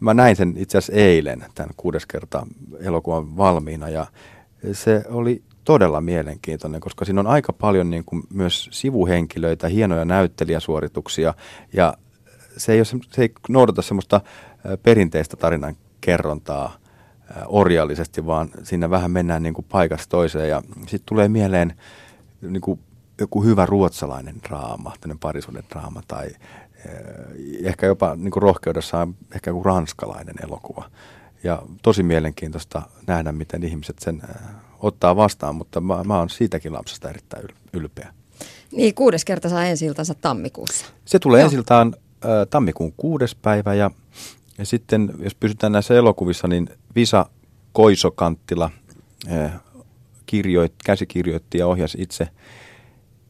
mä 0.00 0.14
näin 0.14 0.36
sen 0.36 0.54
itse 0.56 0.78
asiassa 0.78 1.02
eilen 1.02 1.44
tämän 1.54 1.74
kuudes 1.76 2.06
kerta 2.06 2.46
elokuvan 2.80 3.36
valmiina 3.36 3.88
ja 3.88 4.06
se 4.72 5.04
oli 5.08 5.42
todella 5.64 6.00
mielenkiintoinen, 6.00 6.80
koska 6.80 7.04
siinä 7.04 7.20
on 7.20 7.26
aika 7.26 7.52
paljon 7.52 7.90
niin 7.90 8.04
kuin 8.04 8.22
myös 8.34 8.68
sivuhenkilöitä, 8.72 9.68
hienoja 9.68 10.04
näyttelijäsuorituksia 10.04 11.34
ja 11.72 11.94
se 12.56 12.72
ei, 12.72 12.78
ole, 12.78 12.84
se 12.84 13.22
ei 13.22 13.32
noudata 13.48 13.82
semmoista 13.82 14.20
perinteistä 14.82 15.36
tarinan 15.36 15.76
kerrontaa 16.00 16.76
orjallisesti, 17.46 18.26
vaan 18.26 18.48
siinä 18.62 18.90
vähän 18.90 19.10
mennään 19.10 19.42
niin 19.42 19.54
kuin 19.54 19.66
paikasta 19.68 20.10
toiseen 20.10 20.48
ja 20.48 20.62
sitten 20.80 21.06
tulee 21.06 21.28
mieleen 21.28 21.74
niin 22.40 22.60
kuin 22.60 22.80
joku 23.20 23.44
hyvä 23.44 23.66
ruotsalainen 23.66 24.36
draama, 24.48 24.92
tämmöinen 25.00 25.18
parisuuden 25.18 25.64
draama 25.70 26.02
tai 26.08 26.28
ehkä 27.62 27.86
jopa 27.86 28.16
niin 28.16 28.30
kuin 28.30 28.42
rohkeudessaan 28.42 29.14
ehkä 29.34 29.50
joku 29.50 29.62
ranskalainen 29.62 30.34
elokuva. 30.42 30.90
Ja 31.44 31.62
tosi 31.82 32.02
mielenkiintoista 32.02 32.82
nähdä, 33.06 33.32
miten 33.32 33.62
ihmiset 33.62 33.96
sen 33.98 34.22
eh, 34.28 34.50
ottaa 34.80 35.16
vastaan, 35.16 35.54
mutta 35.54 35.80
mä, 35.80 36.04
mä 36.04 36.18
oon 36.18 36.30
siitäkin 36.30 36.72
lapsesta 36.72 37.10
erittäin 37.10 37.44
ylpeä. 37.72 38.14
Niin, 38.72 38.94
kuudes 38.94 39.24
kerta 39.24 39.48
saa 39.48 39.64
ensi 39.64 39.86
tammikuussa. 40.20 40.86
Se 41.04 41.18
tulee 41.18 41.42
ensi 41.42 41.56
äh, 41.56 41.92
tammikuun 42.50 42.92
kuudes 42.96 43.34
päivä 43.34 43.74
ja, 43.74 43.90
ja 44.58 44.66
sitten, 44.66 45.12
jos 45.18 45.34
pysytään 45.34 45.72
näissä 45.72 45.94
elokuvissa, 45.94 46.48
niin 46.48 46.68
Visa 46.94 47.26
Koisokanttila 47.72 48.70
äh, 49.32 49.52
kirjoit, 50.26 50.72
käsikirjoitti 50.84 51.58
ja 51.58 51.66
ohjasi 51.66 51.98
itse 52.00 52.28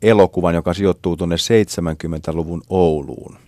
elokuvan, 0.03 0.55
joka 0.55 0.75
sijoittuu 0.75 1.17
tuonne 1.17 1.37
70-luvun 1.37 2.63
Ouluun 2.69 3.44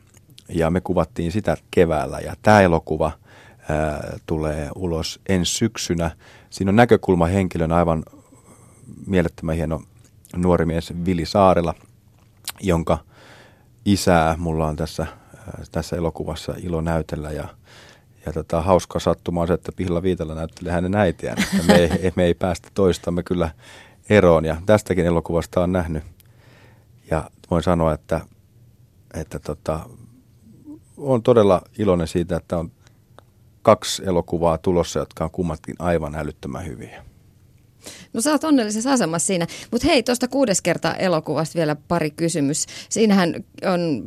ja 0.48 0.70
me 0.70 0.80
kuvattiin 0.80 1.32
sitä 1.32 1.56
keväällä 1.70 2.18
ja 2.20 2.34
tämä 2.42 2.60
elokuva 2.60 3.12
ää, 3.68 4.18
tulee 4.26 4.70
ulos 4.74 5.20
ensi 5.28 5.54
syksynä. 5.54 6.10
Siinä 6.50 6.68
on 6.68 6.76
näkökulma 6.76 7.26
henkilön 7.26 7.72
aivan 7.72 8.04
mielettömän 9.06 9.56
hieno 9.56 9.82
nuori 10.36 10.66
mies 10.66 10.92
Vili 11.04 11.26
Saarela, 11.26 11.74
jonka 12.60 12.98
isää 13.84 14.36
mulla 14.38 14.66
on 14.66 14.76
tässä, 14.76 15.06
ää, 15.36 15.62
tässä 15.72 15.96
elokuvassa 15.96 16.54
ilo 16.58 16.80
näytellä 16.80 17.30
ja 17.32 17.48
ja 18.26 18.32
tota, 18.32 18.62
hauska 18.62 18.98
sattuma 18.98 19.40
on 19.40 19.46
se, 19.46 19.54
että 19.54 19.72
Pihla 19.72 20.02
Viitala 20.02 20.34
näyttelee 20.34 20.72
hänen 20.72 20.94
äitiään. 20.94 21.38
Että 21.38 21.66
me, 21.66 21.74
ei, 21.74 22.12
me 22.16 22.24
ei 22.24 22.34
päästä 22.34 22.68
toistamme 22.74 23.22
kyllä 23.22 23.50
eroon 24.10 24.44
ja 24.44 24.56
tästäkin 24.66 25.06
elokuvasta 25.06 25.62
on 25.62 25.72
nähnyt. 25.72 26.04
Ja 27.10 27.30
voin 27.50 27.62
sanoa, 27.62 27.92
että, 27.92 28.20
että 29.14 29.38
tota, 29.38 29.80
on 30.96 31.22
todella 31.22 31.62
iloinen 31.78 32.08
siitä, 32.08 32.36
että 32.36 32.58
on 32.58 32.72
kaksi 33.62 34.02
elokuvaa 34.06 34.58
tulossa, 34.58 34.98
jotka 34.98 35.24
on 35.24 35.30
kummatkin 35.30 35.74
aivan 35.78 36.14
älyttömän 36.14 36.66
hyviä. 36.66 37.04
No 38.12 38.20
sä 38.20 38.30
oot 38.30 38.44
onnellisessa 38.44 38.92
asemassa 38.92 39.26
siinä. 39.26 39.46
Mutta 39.70 39.86
hei, 39.86 40.02
tuosta 40.02 40.28
kuudes 40.28 40.62
kerta 40.62 40.94
elokuvasta 40.94 41.56
vielä 41.56 41.76
pari 41.88 42.10
kysymys. 42.10 42.66
Siinähän 42.88 43.34
on 43.72 44.02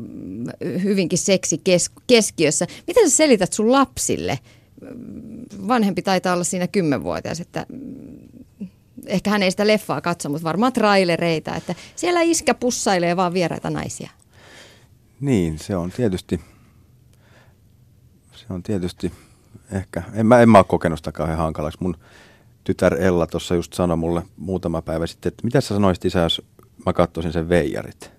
hyvinkin 0.84 1.20
seksi 1.20 1.58
kes- 1.58 1.92
keskiössä. 2.08 2.68
Miten 2.88 3.10
sä 3.10 3.16
selität 3.16 3.54
sun 3.54 3.72
lapsille? 3.72 4.40
Vanhempi 5.68 6.02
taitaa 6.02 6.34
olla 6.34 6.44
siinä 6.44 6.68
kymmenvuotias, 6.68 7.40
että 7.40 7.66
ehkä 9.06 9.30
hän 9.30 9.44
ei 9.44 9.52
sitä 9.52 9.68
leffaa 9.68 10.02
katso, 10.02 10.30
mutta 10.30 10.44
varmaan 10.44 10.74
trailereita, 10.74 11.56
että 11.56 11.76
siellä 11.96 12.22
iskä 12.22 12.54
pussailee 12.54 13.16
vaan 13.16 13.34
vieraita 13.34 13.70
naisia. 13.70 14.10
Niin, 15.20 15.60
se 15.60 15.76
on 15.76 15.92
tietysti 15.92 16.40
se 18.50 18.54
on 18.54 18.64
tietysti 18.64 19.12
ehkä, 19.72 20.04
en 20.14 20.26
mä, 20.26 20.40
en 20.40 20.50
mä 20.50 20.58
ole 20.58 20.66
kokenut 20.70 21.00
sitä 21.00 21.12
kauhean 21.12 21.38
hankalaksi. 21.38 21.78
Mun 21.82 21.98
tytär 22.64 23.02
Ella 23.02 23.28
tuossa 23.28 23.56
just 23.56 23.74
sanoi 23.74 23.98
mulle 23.98 24.24
muutama 24.38 24.82
päivä 24.82 25.08
sitten, 25.08 25.30
että 25.30 25.44
mitä 25.44 25.62
sä 25.62 25.68
sanoisit 25.68 26.06
isä, 26.06 26.20
jos 26.20 26.42
mä 26.86 26.94
katsoisin 26.94 27.34
sen 27.34 27.50
veijarit. 27.50 28.12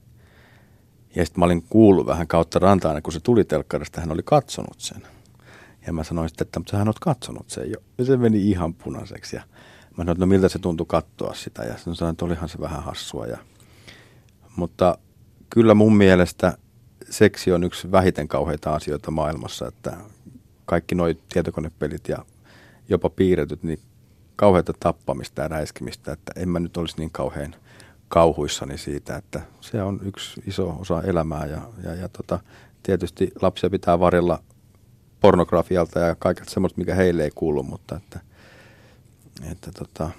Ja 1.15 1.25
sitten 1.25 1.41
mä 1.41 1.45
olin 1.45 1.63
kuullut 1.63 2.07
vähän 2.07 2.27
kautta 2.27 2.59
rantaan, 2.59 3.03
kun 3.03 3.13
se 3.13 3.21
tuli 3.21 3.45
telkkarista, 3.45 4.01
hän 4.01 4.13
oli 4.13 4.23
katsonut 4.25 4.81
sen. 4.81 5.03
Ja 5.87 5.93
mä 5.93 6.05
sanoin 6.05 6.29
sitten, 6.29 6.47
että 6.47 6.61
mutta 6.61 6.71
sähän 6.71 6.89
oot 6.89 6.99
katsonut 6.99 7.51
sen 7.51 7.71
jo. 7.71 7.77
Ja 7.99 8.05
se 8.05 8.17
meni 8.17 8.51
ihan 8.51 8.75
punaiseksi. 8.75 9.37
Ja 9.37 9.43
mä 9.91 9.97
sanoin, 9.97 10.11
että 10.11 10.21
no 10.21 10.27
miltä 10.27 10.49
se 10.49 10.59
tuntui 10.59 10.87
katsoa 10.87 11.35
sitä. 11.35 11.63
Ja 11.63 11.75
sanoin, 11.79 12.13
että 12.13 12.25
olihan 12.25 12.49
se 12.49 12.61
vähän 12.61 12.83
hassua. 12.83 13.27
Ja, 13.27 13.39
mutta 14.57 14.99
kyllä 15.51 15.75
mun 15.75 15.97
mielestä 15.97 16.59
seksi 17.11 17.53
on 17.53 17.65
yksi 17.65 17.93
vähiten 17.93 18.29
kauheita 18.29 18.75
asioita 18.75 19.11
maailmassa, 19.11 19.69
että 19.69 19.97
kaikki 20.71 20.95
nuo 20.95 21.07
tietokonepelit 21.33 22.09
ja 22.09 22.25
jopa 22.89 23.11
piirretyt, 23.11 23.63
niin 23.63 23.81
kauheita 24.37 24.73
tappamista 24.81 25.43
ja 25.43 25.49
räiskimistä, 25.49 26.13
että 26.13 26.33
en 26.37 26.49
mä 26.49 26.61
nyt 26.61 26.77
olisi 26.77 26.95
niin 26.99 27.11
kauhean 27.11 27.55
kauhuissani 28.09 28.79
siitä, 28.79 29.17
että 29.17 29.41
se 29.61 29.83
on 29.83 30.01
yksi 30.03 30.43
iso 30.47 30.77
osa 30.79 31.03
elämää 31.03 31.47
ja, 31.47 31.63
ja, 31.83 31.95
ja 31.95 32.09
tota, 32.09 32.41
tietysti 32.83 33.31
lapsia 33.43 33.71
pitää 33.71 34.01
varjella 34.01 34.43
pornografialta 35.21 35.99
ja 35.99 36.15
kaikesta 36.15 36.51
semmoista, 36.51 36.79
mikä 36.79 36.95
heille 36.95 37.25
ei 37.25 37.31
kuulu, 37.35 37.63
mutta 37.63 37.97
että, 37.97 38.21
että 39.51 39.71
tota, 39.73 40.11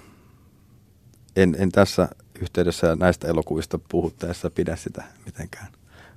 en, 1.36 1.56
en 1.58 1.72
tässä 1.72 2.08
yhteydessä 2.40 2.96
näistä 2.96 3.28
elokuvista 3.28 3.78
puhuttaessa 3.88 4.50
pidä 4.50 4.76
sitä 4.76 5.04
mitenkään 5.26 5.72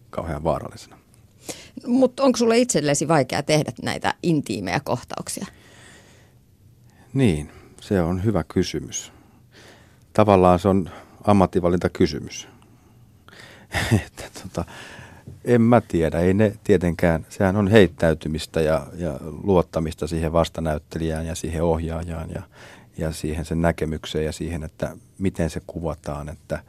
kauhean 0.10 0.44
vaarallisena. 0.44 1.04
Mutta 1.88 2.24
onko 2.24 2.38
sulle 2.38 2.58
itsellesi 2.58 3.08
vaikea 3.08 3.44
tehdä 3.44 3.72
näitä 3.82 4.13
intiimejä 4.24 4.79
kohtauksia? 4.79 5.46
Niin, 7.13 7.51
se 7.82 8.01
on 8.01 8.24
hyvä 8.24 8.44
kysymys. 8.44 9.12
Tavallaan 10.13 10.60
se 10.60 10.67
on 10.67 10.89
ammattivalinta 11.24 11.89
kysymys. 11.89 12.48
että 14.05 14.24
tota, 14.44 14.65
en 15.46 15.62
mä 15.62 15.82
tiedä, 15.82 16.20
ei 16.20 16.34
ne 16.34 16.55
tietenkään, 16.63 17.25
sehän 17.29 17.55
on 17.55 17.67
heittäytymistä 17.67 18.62
ja, 18.62 18.88
ja 18.98 19.20
luottamista 19.44 20.08
siihen 20.08 20.34
vastanäyttelijään 20.34 21.25
ja 21.25 21.36
siihen 21.36 21.63
ohjaajaan 21.63 22.29
ja, 22.29 22.41
ja 22.98 23.12
siihen 23.12 23.46
sen 23.46 23.62
näkemykseen 23.62 24.25
ja 24.25 24.32
siihen, 24.32 24.63
että 24.63 24.98
miten 25.20 25.50
se 25.50 25.62
kuvataan, 25.67 26.29
että, 26.29 26.63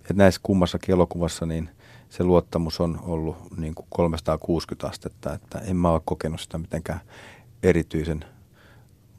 että 0.00 0.14
näissä 0.14 0.40
kummassakin 0.42 0.92
elokuvassa 0.92 1.46
niin– 1.46 1.70
se 2.16 2.24
luottamus 2.24 2.80
on 2.80 2.98
ollut 3.02 3.36
niin 3.56 3.74
kuin 3.74 3.86
360 3.90 4.86
astetta, 4.86 5.32
että 5.32 5.58
en 5.58 5.76
mä 5.76 5.90
ole 5.90 6.00
kokenut 6.04 6.40
sitä 6.40 6.58
mitenkään 6.58 7.00
erityisen 7.62 8.24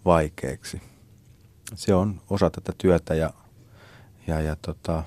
vaikeaksi. 0.06 0.82
Se 1.76 1.96
on 1.96 2.22
osa 2.30 2.50
tätä 2.50 2.74
työtä 2.78 3.16
ja, 3.16 3.34
ja, 4.28 4.42
ja 4.42 4.56
tota, 4.62 5.04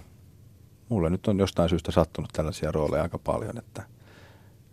mulle 0.88 1.10
nyt 1.10 1.26
on 1.26 1.38
jostain 1.38 1.68
syystä 1.68 1.92
sattunut 1.92 2.30
tällaisia 2.32 2.72
rooleja 2.72 3.02
aika 3.02 3.18
paljon, 3.18 3.58
että 3.58 3.82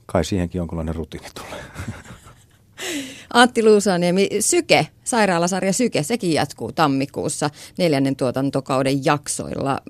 kai 0.06 0.26
siihenkin 0.26 0.60
jonkinlainen 0.60 0.96
rutiini 0.96 1.28
tulee. 1.36 1.64
Antti 3.34 3.64
Luusaniemi, 3.64 4.30
Syke, 4.40 4.88
sairaalasarja 5.04 5.74
Syke, 5.74 6.04
sekin 6.04 6.34
jatkuu 6.34 6.72
tammikuussa 6.72 7.50
neljännen 7.78 8.16
tuotantokauden 8.16 9.06
jaksoilla. 9.06 9.82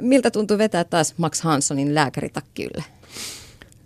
Miltä 0.00 0.30
tuntuu 0.30 0.58
vetää 0.58 0.84
taas 0.84 1.14
Max 1.16 1.40
Hanssonin 1.40 1.94
lääkäritakki 1.94 2.64
ylle? 2.64 2.84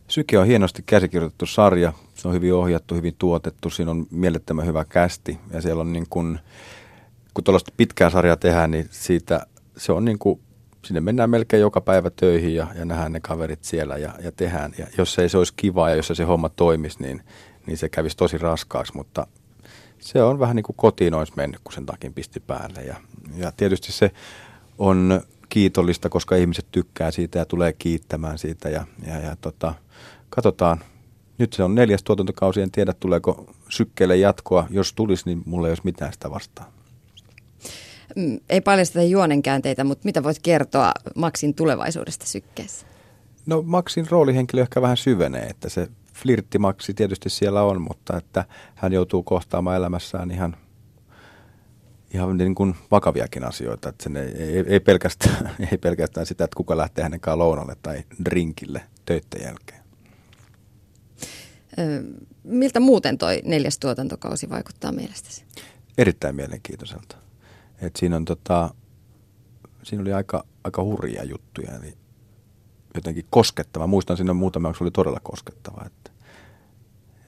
Syke 0.09 0.39
on 0.39 0.47
hienosti 0.47 0.83
käsikirjoitettu 0.87 1.47
sarja. 1.47 1.93
Se 2.15 2.29
on 2.29 2.35
hyvin 2.35 2.55
ohjattu, 2.55 2.95
hyvin 2.95 3.15
tuotettu, 3.19 3.71
siinä 3.71 3.91
on 3.91 4.07
mielettömän 4.11 4.67
hyvä 4.67 4.85
kästi 4.85 5.39
ja 5.53 5.62
siellä 5.62 5.81
on 5.81 5.93
niin 5.93 6.07
kuin, 6.11 6.39
kun 7.35 7.45
tuollaista 7.45 7.73
pitkää 7.77 8.11
sarjaa 8.11 8.37
tehdään, 8.37 8.71
niin 8.71 8.89
siitä 8.91 9.47
se 9.77 9.93
on 9.93 10.05
niin 10.05 10.19
kuin, 10.19 10.41
sinne 10.85 11.01
mennään 11.01 11.31
melkein 11.31 11.61
joka 11.61 11.81
päivä 11.81 12.11
töihin 12.11 12.55
ja, 12.55 12.67
ja 12.79 12.85
nähdään 12.85 13.12
ne 13.12 13.21
kaverit 13.21 13.65
siellä 13.65 13.97
ja, 13.97 14.15
ja 14.23 14.33
tehdään. 14.33 14.73
Ja 14.79 14.87
jos 14.99 15.19
ei 15.19 15.29
se 15.29 15.39
olisi 15.39 15.53
kivaa 15.57 15.91
ja 15.91 15.97
jos 15.97 16.12
se 16.15 16.25
homma 16.25 16.49
toimisi, 16.49 17.03
niin, 17.03 17.23
niin 17.67 17.79
se 17.79 17.89
kävisi 17.89 18.17
tosi 18.17 18.39
raskaaksi, 18.39 18.97
mutta 18.97 19.27
se 19.99 20.23
on 20.23 20.39
vähän 20.39 20.57
niin 20.57 20.65
kuin 20.65 20.77
kotiin 20.77 21.15
olisi 21.15 21.33
mennyt, 21.37 21.61
kun 21.65 21.73
sen 21.73 21.87
takin 21.87 22.15
pisti 22.15 22.41
päälle. 22.41 22.81
Ja, 22.81 22.97
ja 23.37 23.53
tietysti 23.57 23.93
se 23.93 24.11
on 24.79 25.23
kiitollista, 25.52 26.09
koska 26.09 26.37
ihmiset 26.37 26.66
tykkää 26.73 27.11
siitä 27.11 27.38
ja 27.38 27.44
tulee 27.44 27.73
kiittämään 27.73 28.38
siitä 28.38 28.68
ja, 28.68 28.87
ja, 29.06 29.18
ja 29.18 29.37
tota, 29.40 29.75
katsotaan. 30.30 30.80
Nyt 31.38 31.52
se 31.52 31.62
on 31.62 31.75
neljäs 31.75 32.02
tuotantokausi, 32.02 32.61
en 32.61 32.71
tiedä 32.71 32.92
tuleeko 33.00 33.54
sykkeelle 33.68 34.16
jatkoa. 34.16 34.66
Jos 34.71 34.92
tulisi, 34.92 35.23
niin 35.26 35.42
mulla 35.47 35.66
ei 35.66 35.71
olisi 35.71 35.82
mitään 35.85 36.12
sitä 36.12 36.30
vastaan. 36.30 36.73
Mm, 38.16 38.40
ei 38.49 38.61
paljasteta 38.61 39.02
juonenkäänteitä, 39.02 39.85
mutta 39.85 40.04
mitä 40.04 40.23
voit 40.23 40.38
kertoa 40.42 40.92
Maxin 41.14 41.54
tulevaisuudesta 41.54 42.26
sykkeessä? 42.26 42.87
No 43.47 43.62
Maxin 43.62 44.11
roolihenkilö 44.11 44.62
ehkä 44.62 44.82
vähän 44.82 44.97
syvenee, 44.97 45.47
että 45.47 45.68
se 45.68 45.88
flirttimaksi 46.14 46.94
tietysti 46.94 47.30
siellä 47.30 47.62
on, 47.62 47.82
mutta 47.82 48.16
että 48.16 48.44
hän 48.75 48.92
joutuu 48.92 49.23
kohtaamaan 49.23 49.76
elämässään 49.76 50.30
ihan, 50.30 50.56
ihan 52.14 52.37
niin 52.37 52.54
kuin 52.54 52.75
vakaviakin 52.90 53.45
asioita. 53.45 53.88
Että 53.88 54.02
sen 54.02 54.16
ei, 54.16 54.28
ei, 54.42 54.64
ei, 54.66 54.81
pelkästään, 54.81 55.54
ei 55.73 55.78
pelkästään 55.78 56.26
sitä, 56.26 56.45
että 56.45 56.57
kuka 56.57 56.76
lähtee 56.76 57.02
hänen 57.02 57.21
kanssaan 57.21 57.38
lounalle 57.38 57.76
tai 57.83 58.04
drinkille 58.25 58.83
töiden 59.04 59.42
jälkeen. 59.42 59.83
Miltä 62.45 62.81
muuten 62.81 63.19
toi 63.19 63.42
neljäs 63.45 63.78
tuotantokausi 63.78 64.50
vaikuttaa 64.50 64.92
mielestäsi? 64.92 65.45
Erittäin 65.99 66.37
mielenkiintoiselta. 66.37 67.16
Et 67.81 67.97
siinä, 67.97 68.16
on 68.16 68.25
tota, 68.25 68.75
siinä 69.83 70.02
oli 70.02 70.12
aika, 70.12 70.45
aika 70.64 70.83
hurjia 70.83 71.25
juttuja, 71.25 71.76
eli 71.76 71.97
jotenkin 72.95 73.25
koskettava. 73.31 73.87
Muistan 73.87 74.16
siinä 74.16 74.33
muutama, 74.33 74.75
se 74.75 74.85
oli 74.85 74.90
todella 74.90 75.21
koskettava. 75.23 75.85
Että, 75.87 76.11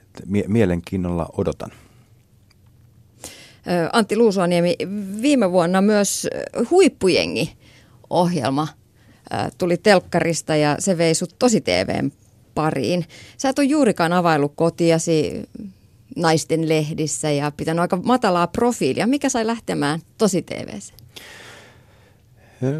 että 0.06 0.22
mie- 0.26 0.48
mielenkiinnolla 0.48 1.28
odotan. 1.38 1.70
Antti 3.92 4.16
Luusuaniemi, 4.16 4.76
viime 5.22 5.52
vuonna 5.52 5.80
myös 5.80 6.28
huippujengi 6.70 7.56
ohjelma 8.10 8.68
tuli 9.58 9.76
telkkarista 9.76 10.56
ja 10.56 10.76
se 10.78 10.98
vei 10.98 11.14
sut 11.14 11.34
tosi 11.38 11.60
TVn 11.60 12.12
pariin. 12.54 13.04
Sä 13.36 13.48
et 13.48 13.58
ole 13.58 13.66
juurikaan 13.66 14.12
availlut 14.12 14.52
kotiasi 14.56 15.48
naisten 16.16 16.68
lehdissä 16.68 17.30
ja 17.30 17.52
pitänyt 17.56 17.80
aika 17.80 17.96
matalaa 17.96 18.46
profiilia. 18.46 19.06
Mikä 19.06 19.28
sai 19.28 19.46
lähtemään 19.46 20.00
tosi 20.18 20.42
TVC? 20.42 20.92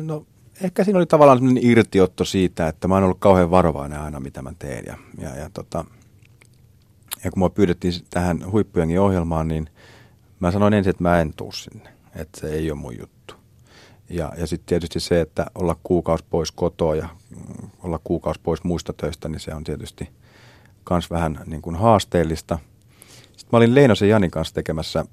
No 0.02 0.26
ehkä 0.62 0.84
siinä 0.84 0.98
oli 0.98 1.06
tavallaan 1.06 1.38
sellainen 1.38 1.66
irtiotto 1.66 2.24
siitä, 2.24 2.68
että 2.68 2.88
mä 2.88 2.94
oon 2.94 3.04
ollut 3.04 3.18
kauhean 3.18 3.50
varovainen 3.50 4.00
aina, 4.00 4.20
mitä 4.20 4.42
mä 4.42 4.52
teen. 4.58 4.84
Ja, 4.86 4.98
ja, 5.18 5.36
ja, 5.36 5.50
tota, 5.50 5.84
ja 7.24 7.30
kun 7.30 7.38
mua 7.38 7.50
pyydettiin 7.50 7.92
tähän 8.10 8.52
huippujengin 8.52 9.00
ohjelmaan, 9.00 9.48
niin 9.48 9.68
mä 10.44 10.50
sanoin 10.50 10.74
ensin, 10.74 10.90
että 10.90 11.02
mä 11.02 11.20
en 11.20 11.32
tuu 11.36 11.52
sinne. 11.52 11.90
Että 12.16 12.40
se 12.40 12.48
ei 12.48 12.70
ole 12.70 12.80
mun 12.80 12.98
juttu. 12.98 13.34
Ja, 14.10 14.32
ja 14.36 14.46
sitten 14.46 14.66
tietysti 14.66 15.00
se, 15.00 15.20
että 15.20 15.46
olla 15.54 15.76
kuukausi 15.82 16.24
pois 16.30 16.52
kotoa 16.52 16.94
ja 16.94 17.08
olla 17.82 18.00
kuukausi 18.04 18.40
pois 18.42 18.64
muista 18.64 18.92
töistä, 18.92 19.28
niin 19.28 19.40
se 19.40 19.54
on 19.54 19.64
tietysti 19.64 20.10
myös 20.90 21.10
vähän 21.10 21.40
niin 21.46 21.62
kuin 21.62 21.76
haasteellista. 21.76 22.58
Sitten 23.20 23.48
mä 23.52 23.56
olin 23.56 23.74
Leinosen 23.74 24.08
Janin 24.08 24.30
kanssa 24.30 24.54
tekemässä, 24.54 25.04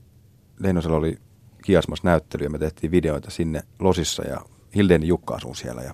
Leinosella 0.59 0.97
oli 0.97 1.17
kiasmas 1.63 2.03
näyttely 2.03 2.43
ja 2.43 2.49
me 2.49 2.59
tehtiin 2.59 2.91
videoita 2.91 3.31
sinne 3.31 3.63
Losissa 3.79 4.23
ja 4.27 4.41
Hildeni 4.75 5.07
Jukka 5.07 5.35
asuu 5.35 5.55
siellä 5.55 5.81
ja 5.81 5.93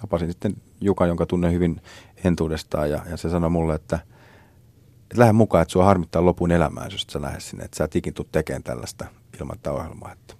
tapasin 0.00 0.28
sitten 0.28 0.56
Jukan, 0.80 1.08
jonka 1.08 1.26
tunnen 1.26 1.52
hyvin 1.52 1.80
entuudestaan 2.24 2.90
ja, 2.90 3.02
ja 3.10 3.16
se 3.16 3.30
sanoi 3.30 3.50
mulle, 3.50 3.74
että, 3.74 3.98
että 5.10 5.18
lähde 5.20 5.32
mukaan, 5.32 5.62
että 5.62 5.72
sua 5.72 5.84
harmittaa 5.84 6.24
lopun 6.24 6.50
elämää, 6.50 6.88
jos 6.92 7.06
sä 7.10 7.22
lähdet 7.22 7.42
sinne, 7.42 7.64
että 7.64 7.76
sä 7.76 7.84
et 7.84 7.96
ikin 7.96 8.14
tuu 8.14 8.28
tekemään 8.32 8.62
tällaista 8.62 9.06
ilman 9.40 9.56
tätä 9.56 9.72
ohjelmaa. 9.72 10.12
Että. 10.12 10.34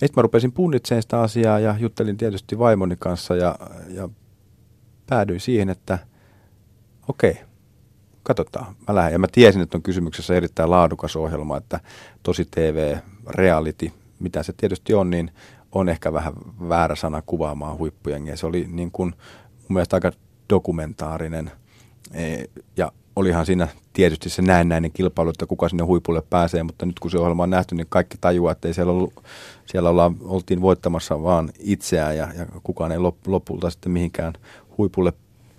Ja 0.00 0.06
sitten 0.06 0.12
mä 0.16 0.22
rupesin 0.22 0.52
punnitsemaan 0.52 1.02
sitä 1.02 1.20
asiaa 1.20 1.58
ja 1.58 1.74
juttelin 1.78 2.16
tietysti 2.16 2.58
vaimoni 2.58 2.96
kanssa 2.98 3.36
ja, 3.36 3.58
ja 3.88 4.08
päädyin 5.06 5.40
siihen, 5.40 5.68
että 5.70 5.98
okei, 7.08 7.30
okay, 7.30 7.44
katsotaan, 8.22 8.76
mä 8.88 8.94
lähden. 8.94 9.12
Ja 9.12 9.18
mä 9.18 9.26
tiesin, 9.32 9.62
että 9.62 9.78
on 9.78 9.82
kysymyksessä 9.82 10.34
erittäin 10.34 10.70
laadukas 10.70 11.16
ohjelma, 11.16 11.56
että 11.56 11.80
tosi 12.22 12.44
TV, 12.50 12.96
reality, 13.28 13.92
mitä 14.20 14.42
se 14.42 14.52
tietysti 14.52 14.94
on, 14.94 15.10
niin 15.10 15.30
on 15.72 15.88
ehkä 15.88 16.12
vähän 16.12 16.32
väärä 16.68 16.94
sana 16.94 17.22
kuvaamaan 17.26 17.78
huippujengiä. 17.78 18.36
Se 18.36 18.46
oli 18.46 18.66
niin 18.70 18.90
kuin 18.90 19.14
mun 19.58 19.74
mielestä 19.74 19.96
aika 19.96 20.12
dokumentaarinen 20.50 21.50
e, 22.12 22.44
ja 22.76 22.92
olihan 23.16 23.46
siinä 23.46 23.68
tietysti 23.92 24.30
se 24.30 24.42
näennäinen 24.42 24.92
kilpailu, 24.92 25.30
että 25.30 25.46
kuka 25.46 25.68
sinne 25.68 25.84
huipulle 25.84 26.22
pääsee, 26.30 26.62
mutta 26.62 26.86
nyt 26.86 27.00
kun 27.00 27.10
se 27.10 27.18
ohjelma 27.18 27.42
on 27.42 27.50
nähty, 27.50 27.74
niin 27.74 27.86
kaikki 27.88 28.18
tajuaa, 28.20 28.52
että 28.52 28.68
ei 28.68 28.74
siellä, 28.74 28.92
ollut, 28.92 29.24
siellä 29.66 29.90
olla, 29.90 30.12
oltiin 30.24 30.60
voittamassa 30.60 31.22
vaan 31.22 31.50
itseään 31.58 32.16
ja, 32.16 32.28
ja 32.38 32.46
kukaan 32.62 32.92
ei 32.92 32.98
lop, 32.98 33.16
lopulta 33.26 33.70
sitten 33.70 33.92
mihinkään 33.92 34.32
huipulle 34.78 35.12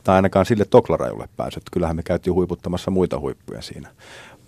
tai 0.04 0.16
ainakaan 0.16 0.46
sille 0.46 0.66
toklarajulle 0.66 1.30
päässyt. 1.38 1.64
Kyllähän 1.72 1.96
me 1.96 2.04
käytiin 2.04 2.34
huiputtamassa 2.34 2.92
muita 2.92 3.20
huippuja 3.20 3.62
siinä. 3.62 3.90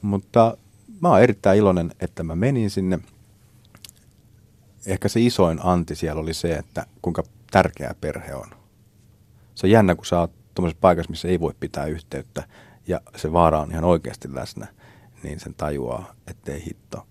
Mutta 0.01 0.57
mä 1.01 1.09
oon 1.09 1.21
erittäin 1.21 1.59
iloinen, 1.59 1.91
että 1.99 2.23
mä 2.23 2.35
menin 2.35 2.69
sinne– 2.69 2.99
ehkä 4.85 5.07
se 5.07 5.19
isoin 5.19 5.59
anti 5.63 5.95
siellä 5.95 6.21
oli 6.21 6.33
se, 6.33 6.53
että 6.53 6.85
kuinka 7.01 7.23
tärkeä 7.51 7.95
perhe 8.01 8.35
on. 8.35 8.47
Se 9.55 9.67
on 9.67 9.71
jännä, 9.71 9.95
kun 9.95 10.05
sä 10.05 10.19
oot 10.19 10.31
tuommoisessa 10.55 10.81
paikassa, 10.81 11.09
missä 11.09 11.27
ei 11.27 11.39
voi 11.39 11.53
pitää 11.59 11.85
yhteyttä 11.85 12.43
ja 12.89 13.01
se 13.15 13.33
vaara 13.33 13.59
on 13.59 13.71
ihan 13.71 13.83
oikeasti 13.83 14.35
läsnä, 14.35 14.67
niin 15.23 15.39
sen 15.39 15.53
tajuaa, 15.53 16.13
ettei 16.27 16.65
hitto, 16.65 17.07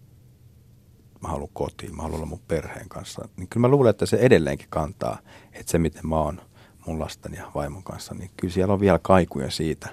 mä 1.20 1.28
haluan 1.28 1.50
kotiin, 1.52 1.96
mä 1.96 2.02
haluan 2.02 2.16
olla 2.16 2.26
mun 2.26 2.42
perheen 2.48 2.88
kanssa. 2.88 3.28
Niin 3.36 3.48
kyllä 3.48 3.66
mä 3.66 3.70
luulen, 3.70 3.90
että 3.90 4.06
se 4.06 4.16
edelleenkin 4.16 4.68
kantaa, 4.70 5.18
että 5.52 5.72
se 5.72 5.78
miten 5.78 6.08
mä 6.08 6.16
oon 6.16 6.40
mun 6.86 7.00
lasten 7.00 7.34
ja 7.34 7.52
vaimon 7.54 7.82
kanssa, 7.82 8.14
niin 8.14 8.30
kyllä 8.36 8.54
siellä 8.54 8.74
on 8.74 8.80
vielä 8.80 8.98
kaikuja 9.02 9.50
siitä 9.50 9.88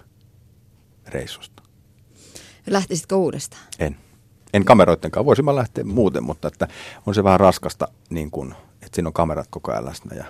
reissusta. 1.07 1.63
Lähtisitkö 2.67 3.15
uudestaan? 3.15 3.63
En 3.79 3.97
en 4.55 4.65
kameroiden 4.65 5.11
kanssa, 5.11 5.25
voisin 5.25 5.45
mä 5.45 5.55
lähteä 5.55 5.83
muuten, 5.83 6.23
mutta 6.23 6.47
että 6.47 6.67
on 7.05 7.15
se 7.15 7.23
vähän 7.23 7.39
raskasta, 7.39 7.87
niin 8.09 8.31
kun, 8.31 8.55
että 8.73 8.95
siinä 8.95 9.09
on 9.09 9.13
kamerat 9.13 9.47
koko 9.49 9.71
ajan 9.71 9.85
läsnä. 9.85 10.15
Ja, 10.15 10.25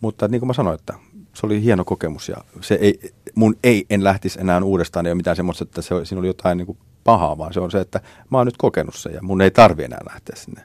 mutta 0.00 0.28
niin 0.28 0.40
kuin 0.40 0.46
mä 0.46 0.52
sanoin, 0.52 0.74
että 0.74 0.94
se 1.36 1.46
oli 1.46 1.62
hieno 1.62 1.84
kokemus 1.84 2.28
ja 2.28 2.36
se 2.60 2.74
ei, 2.74 3.12
mun 3.34 3.56
ei 3.64 3.86
en 3.90 4.04
lähtisi 4.04 4.40
enää 4.40 4.62
uudestaan, 4.64 5.06
ei 5.06 5.10
ole 5.10 5.16
mitään 5.16 5.36
semmoista, 5.36 5.64
että 5.64 5.82
se, 5.82 6.04
siinä 6.04 6.18
oli 6.18 6.26
jotain 6.26 6.58
niin 6.58 6.66
kuin 6.66 6.78
pahaa, 7.04 7.38
vaan 7.38 7.52
se 7.52 7.60
on 7.60 7.70
se, 7.70 7.80
että 7.80 8.00
mä 8.30 8.38
oon 8.38 8.46
nyt 8.46 8.56
kokenut 8.56 8.94
sen 8.94 9.14
ja 9.14 9.22
mun 9.22 9.42
ei 9.42 9.50
tarvi 9.50 9.84
enää 9.84 10.00
lähteä 10.06 10.36
sinne 10.36 10.62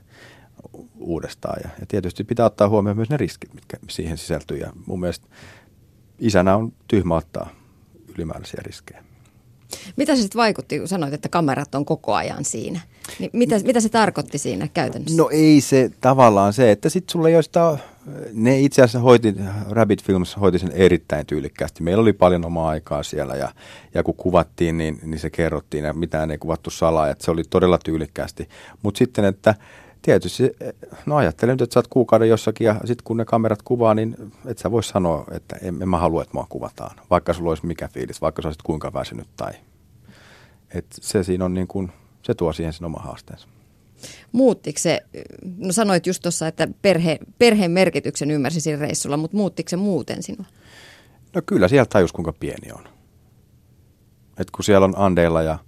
uudestaan. 0.99 1.59
Ja, 1.63 1.69
ja 1.79 1.85
tietysti 1.85 2.23
pitää 2.23 2.45
ottaa 2.45 2.69
huomioon 2.69 2.97
myös 2.97 3.09
ne 3.09 3.17
riskit, 3.17 3.53
mitkä 3.53 3.77
siihen 3.89 4.17
sisältyy 4.17 4.57
ja 4.57 4.73
mun 4.85 4.99
mielestä 4.99 5.27
isänä 6.19 6.55
on 6.55 6.73
tyhmä 6.87 7.15
ottaa 7.15 7.49
ylimääräisiä 8.15 8.59
riskejä. 8.63 9.03
Mitä 9.95 10.15
se 10.15 10.21
sitten 10.21 10.39
vaikutti, 10.39 10.79
kun 10.79 10.87
sanoit, 10.87 11.13
että 11.13 11.29
kamerat 11.29 11.75
on 11.75 11.85
koko 11.85 12.13
ajan 12.13 12.45
siinä? 12.45 12.79
Niin 13.19 13.29
mitä, 13.33 13.59
mitä 13.59 13.79
se 13.79 13.89
tarkoitti 13.89 14.37
siinä 14.37 14.67
käytännössä? 14.73 15.17
No 15.17 15.29
ei 15.31 15.61
se 15.61 15.91
tavallaan 16.01 16.53
se, 16.53 16.71
että 16.71 16.89
sitten 16.89 17.11
sulle 17.11 17.31
joista, 17.31 17.77
ne 18.33 18.59
itse 18.59 18.81
asiassa 18.81 18.99
hoiti, 18.99 19.35
Rabbit 19.69 20.03
Films 20.03 20.37
hoiti 20.39 20.59
sen 20.59 20.71
erittäin 20.71 21.25
tyylikkäästi. 21.25 21.83
Meillä 21.83 22.01
oli 22.01 22.13
paljon 22.13 22.45
omaa 22.45 22.69
aikaa 22.69 23.03
siellä 23.03 23.35
ja, 23.35 23.49
ja 23.93 24.03
kun 24.03 24.15
kuvattiin, 24.15 24.77
niin, 24.77 24.99
niin 25.03 25.19
se 25.19 25.29
kerrottiin 25.29 25.85
ja 25.85 25.93
mitään 25.93 26.31
ei 26.31 26.37
kuvattu 26.37 26.69
salaa, 26.69 27.09
että 27.09 27.25
se 27.25 27.31
oli 27.31 27.43
todella 27.49 27.77
tyylikkäästi. 27.77 28.49
Mutta 28.83 28.97
sitten, 28.97 29.25
että 29.25 29.55
tietysti, 30.01 30.51
no 31.05 31.15
ajattelen 31.15 31.53
nyt, 31.53 31.61
että 31.61 31.73
sä 31.73 31.79
oot 31.79 31.87
kuukauden 31.87 32.29
jossakin 32.29 32.65
ja 32.65 32.75
sitten 32.75 33.03
kun 33.03 33.17
ne 33.17 33.25
kamerat 33.25 33.61
kuvaa, 33.61 33.93
niin 33.93 34.15
et 34.45 34.57
sä 34.57 34.71
voi 34.71 34.83
sanoa, 34.83 35.25
että 35.31 35.55
en, 35.61 35.81
en 35.81 35.89
mä 35.89 35.97
halua, 35.97 36.21
että 36.21 36.33
mua 36.33 36.45
kuvataan. 36.49 36.95
Vaikka 37.09 37.33
sulla 37.33 37.49
olisi 37.49 37.65
mikä 37.65 37.87
fiilis, 37.87 38.21
vaikka 38.21 38.41
sä 38.41 38.47
olisit 38.47 38.61
kuinka 38.61 38.93
väsynyt 38.93 39.27
tai... 39.37 39.51
Et 40.73 40.85
se 40.91 41.23
siinä 41.23 41.45
on 41.45 41.53
niin 41.53 41.67
kuin, 41.67 41.91
se 42.21 42.33
tuo 42.33 42.53
siihen 42.53 42.73
sen 42.73 42.85
oma 42.85 42.99
haasteensa. 42.99 43.47
Muuttiko 44.31 44.79
se, 44.79 45.01
no 45.57 45.71
sanoit 45.71 46.07
just 46.07 46.21
tuossa, 46.21 46.47
että 46.47 46.67
perhe, 46.81 47.19
perheen 47.37 47.71
merkityksen 47.71 48.31
ymmärsi 48.31 48.61
siinä 48.61 48.79
reissulla, 48.79 49.17
mutta 49.17 49.37
muuttiko 49.37 49.69
se 49.69 49.75
muuten 49.75 50.23
sinua? 50.23 50.45
No 51.35 51.41
kyllä 51.45 51.67
siellä 51.67 51.85
tajus 51.85 52.11
kuinka 52.11 52.33
pieni 52.33 52.71
on. 52.71 52.87
Et 54.37 54.51
kun 54.51 54.63
siellä 54.63 54.85
on 54.85 54.93
Andeilla 54.97 55.41
ja 55.41 55.59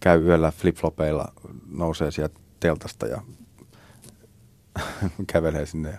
käy 0.00 0.24
yöllä 0.24 0.50
flipflopeilla, 0.50 1.32
nousee 1.66 2.10
sieltä 2.10 2.40
teltasta 2.60 3.06
ja 3.06 3.22
kävelee 5.32 5.66
sinne 5.66 5.90
ja 5.90 5.98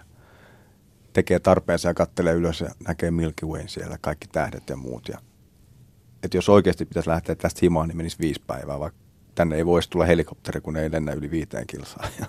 tekee 1.13 1.39
tarpeensa 1.39 1.87
ja 1.87 1.93
kattelee 1.93 2.33
ylös 2.33 2.61
ja 2.61 2.69
näkee 2.87 3.11
Milky 3.11 3.45
Way 3.45 3.67
siellä, 3.67 3.97
kaikki 4.01 4.27
tähdet 4.27 4.69
ja 4.69 4.75
muut. 4.75 5.07
Ja 5.07 5.19
että 6.23 6.37
jos 6.37 6.49
oikeasti 6.49 6.85
pitäisi 6.85 7.09
lähteä 7.09 7.35
tästä 7.35 7.59
himaan, 7.61 7.87
niin 7.87 7.97
menisi 7.97 8.19
viisi 8.19 8.41
päivää, 8.47 8.79
vaikka 8.79 8.99
tänne 9.39 9.55
ei 9.55 9.65
voisi 9.65 9.89
tulla 9.89 10.05
helikopteri, 10.05 10.61
kun 10.61 10.77
ei 10.77 10.91
lennä 10.91 11.11
yli 11.11 11.31
viiteen 11.31 11.67
kilsaa, 11.67 12.07
ja, 12.19 12.25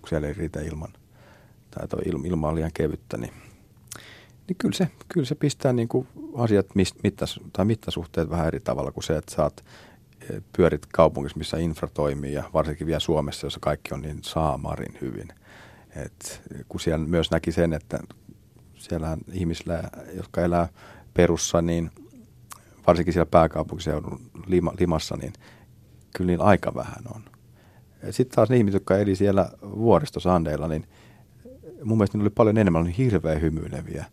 kun 0.00 0.08
siellä 0.08 0.28
ei 0.28 0.34
riitä 0.34 0.60
ilman, 0.60 0.92
tai 1.70 1.88
tuo 1.88 2.00
ilma 2.24 2.48
on 2.48 2.54
liian 2.54 2.70
kevyttä, 2.74 3.16
niin, 3.16 3.32
niin 4.48 4.56
kyllä, 4.58 4.74
se, 4.74 4.90
kyllä 5.08 5.26
se 5.26 5.34
pistää 5.34 5.72
niin 5.72 5.88
kuin 5.88 6.08
asiat 6.36 6.66
mittas, 7.02 7.40
tai 7.52 7.64
mittasuhteet 7.64 8.30
vähän 8.30 8.46
eri 8.46 8.60
tavalla 8.60 8.92
kuin 8.92 9.04
se, 9.04 9.16
että 9.16 9.34
saat 9.34 9.64
eh, 10.30 10.42
pyörit 10.56 10.86
kaupungissa, 10.86 11.38
missä 11.38 11.58
infra 11.58 11.88
toimii 11.88 12.32
ja 12.32 12.50
varsinkin 12.54 12.86
vielä 12.86 13.00
Suomessa, 13.00 13.46
jossa 13.46 13.60
kaikki 13.60 13.94
on 13.94 14.02
niin 14.02 14.18
saamarin 14.22 14.98
hyvin. 15.00 15.28
Et 15.96 16.42
kun 16.68 16.80
siellä 16.80 17.06
myös 17.06 17.30
näki 17.30 17.52
sen, 17.52 17.72
että 17.72 17.98
siellä 18.76 19.18
ihmisillä, 19.32 19.82
jotka 20.14 20.40
elää 20.40 20.68
perussa, 21.14 21.62
niin 21.62 21.90
varsinkin 22.86 23.12
siellä 23.12 23.30
pääkaupunkiseudun 23.30 24.20
Lima, 24.46 24.72
Limassa, 24.78 25.16
niin 25.16 25.32
kyllä 26.16 26.28
niin 26.28 26.40
aika 26.40 26.74
vähän 26.74 27.04
on. 27.14 27.22
Sitten 28.10 28.36
taas 28.36 28.48
ne 28.48 28.56
ihmiset, 28.56 28.74
jotka 28.74 28.98
eli 28.98 29.16
siellä 29.16 29.50
vuoristosandeilla, 29.62 30.68
niin 30.68 30.88
mun 31.84 31.98
mielestä 31.98 32.18
niillä 32.18 32.26
oli 32.26 32.34
paljon 32.34 32.58
enemmän, 32.58 32.82
oli 32.82 32.96
hirveän 32.98 33.40
hymyileviä 33.40 34.04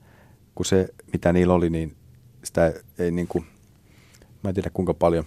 kuin 0.56 0.66
se, 0.66 0.88
mitä 1.14 1.34
niillä 1.34 1.54
oli, 1.54 1.70
niin 1.70 1.96
sitä 2.44 2.74
ei 3.00 3.12
niin 3.12 3.28
kuin, 3.28 3.46
mä 4.44 4.50
en 4.50 4.54
tiedä 4.54 4.70
kuinka 4.74 4.94
paljon 4.94 5.26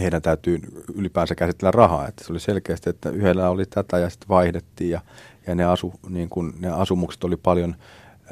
heidän 0.00 0.22
täytyy 0.22 0.60
ylipäänsä 0.94 1.34
käsitellä 1.34 1.70
rahaa. 1.70 2.08
Että 2.08 2.24
se 2.24 2.32
oli 2.32 2.40
selkeästi, 2.40 2.90
että 2.90 3.10
yhdellä 3.10 3.50
oli 3.50 3.66
tätä 3.66 3.98
ja 3.98 4.10
sitten 4.10 4.28
vaihdettiin 4.28 4.90
ja, 4.90 5.00
ja 5.46 5.54
ne, 5.54 5.64
asu, 5.64 5.92
niin 6.08 6.28
kuin, 6.28 6.52
ne 6.58 6.68
asumukset 6.68 7.24
oli 7.24 7.36
paljon 7.36 7.76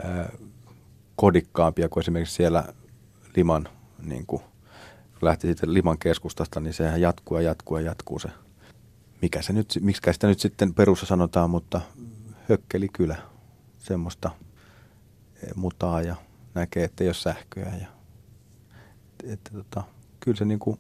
ää, 0.05 0.33
kodikkaampia 1.17 1.89
kuin 1.89 2.03
esimerkiksi 2.03 2.35
siellä 2.35 2.65
Liman, 3.37 3.69
niin 4.03 4.27
kuin, 4.27 4.43
lähti 5.23 5.47
sitten 5.47 5.75
Liman 5.75 5.99
keskustasta, 5.99 6.61
niin 6.61 6.75
sehän 6.75 7.01
jatkuu 7.01 7.37
ja 7.37 7.43
jatkuu 7.43 7.77
ja 7.77 7.85
jatkuu 7.85 8.19
se. 8.19 8.29
Mikä 9.23 9.43
se 9.43 9.53
nyt, 9.53 9.79
miksi 9.81 10.13
sitä 10.13 10.27
nyt 10.27 10.41
sitten 10.41 10.75
perussa 10.75 11.07
sanotaan, 11.07 11.51
mutta 11.51 11.81
hökkeli 12.49 12.89
kyllä 12.89 13.17
semmoista 13.79 14.31
mutaa 15.55 16.03
ja 16.03 16.17
näkee, 16.55 16.85
että 16.85 17.05
ei 17.05 17.09
ole 17.09 17.15
sähköä. 17.15 17.73
Ja, 17.81 17.87
että, 19.33 19.51
tota, 19.51 19.83
kyllä 20.21 20.37
se 20.37 20.45
niin 20.45 20.59
kuin 20.59 20.79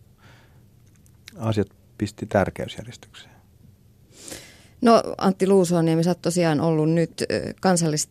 asiat 1.39 1.69
pisti 1.99 2.27
tärkeysjärjestykseen. 2.27 3.35
No 4.81 5.03
Antti 5.19 5.47
Luusuoniemi, 5.49 6.05
sä 6.05 6.11
oot 6.11 6.23
tosiaan 6.23 6.61
ollut 6.61 6.91
nyt 6.91 7.25
kansallis, 7.61 8.09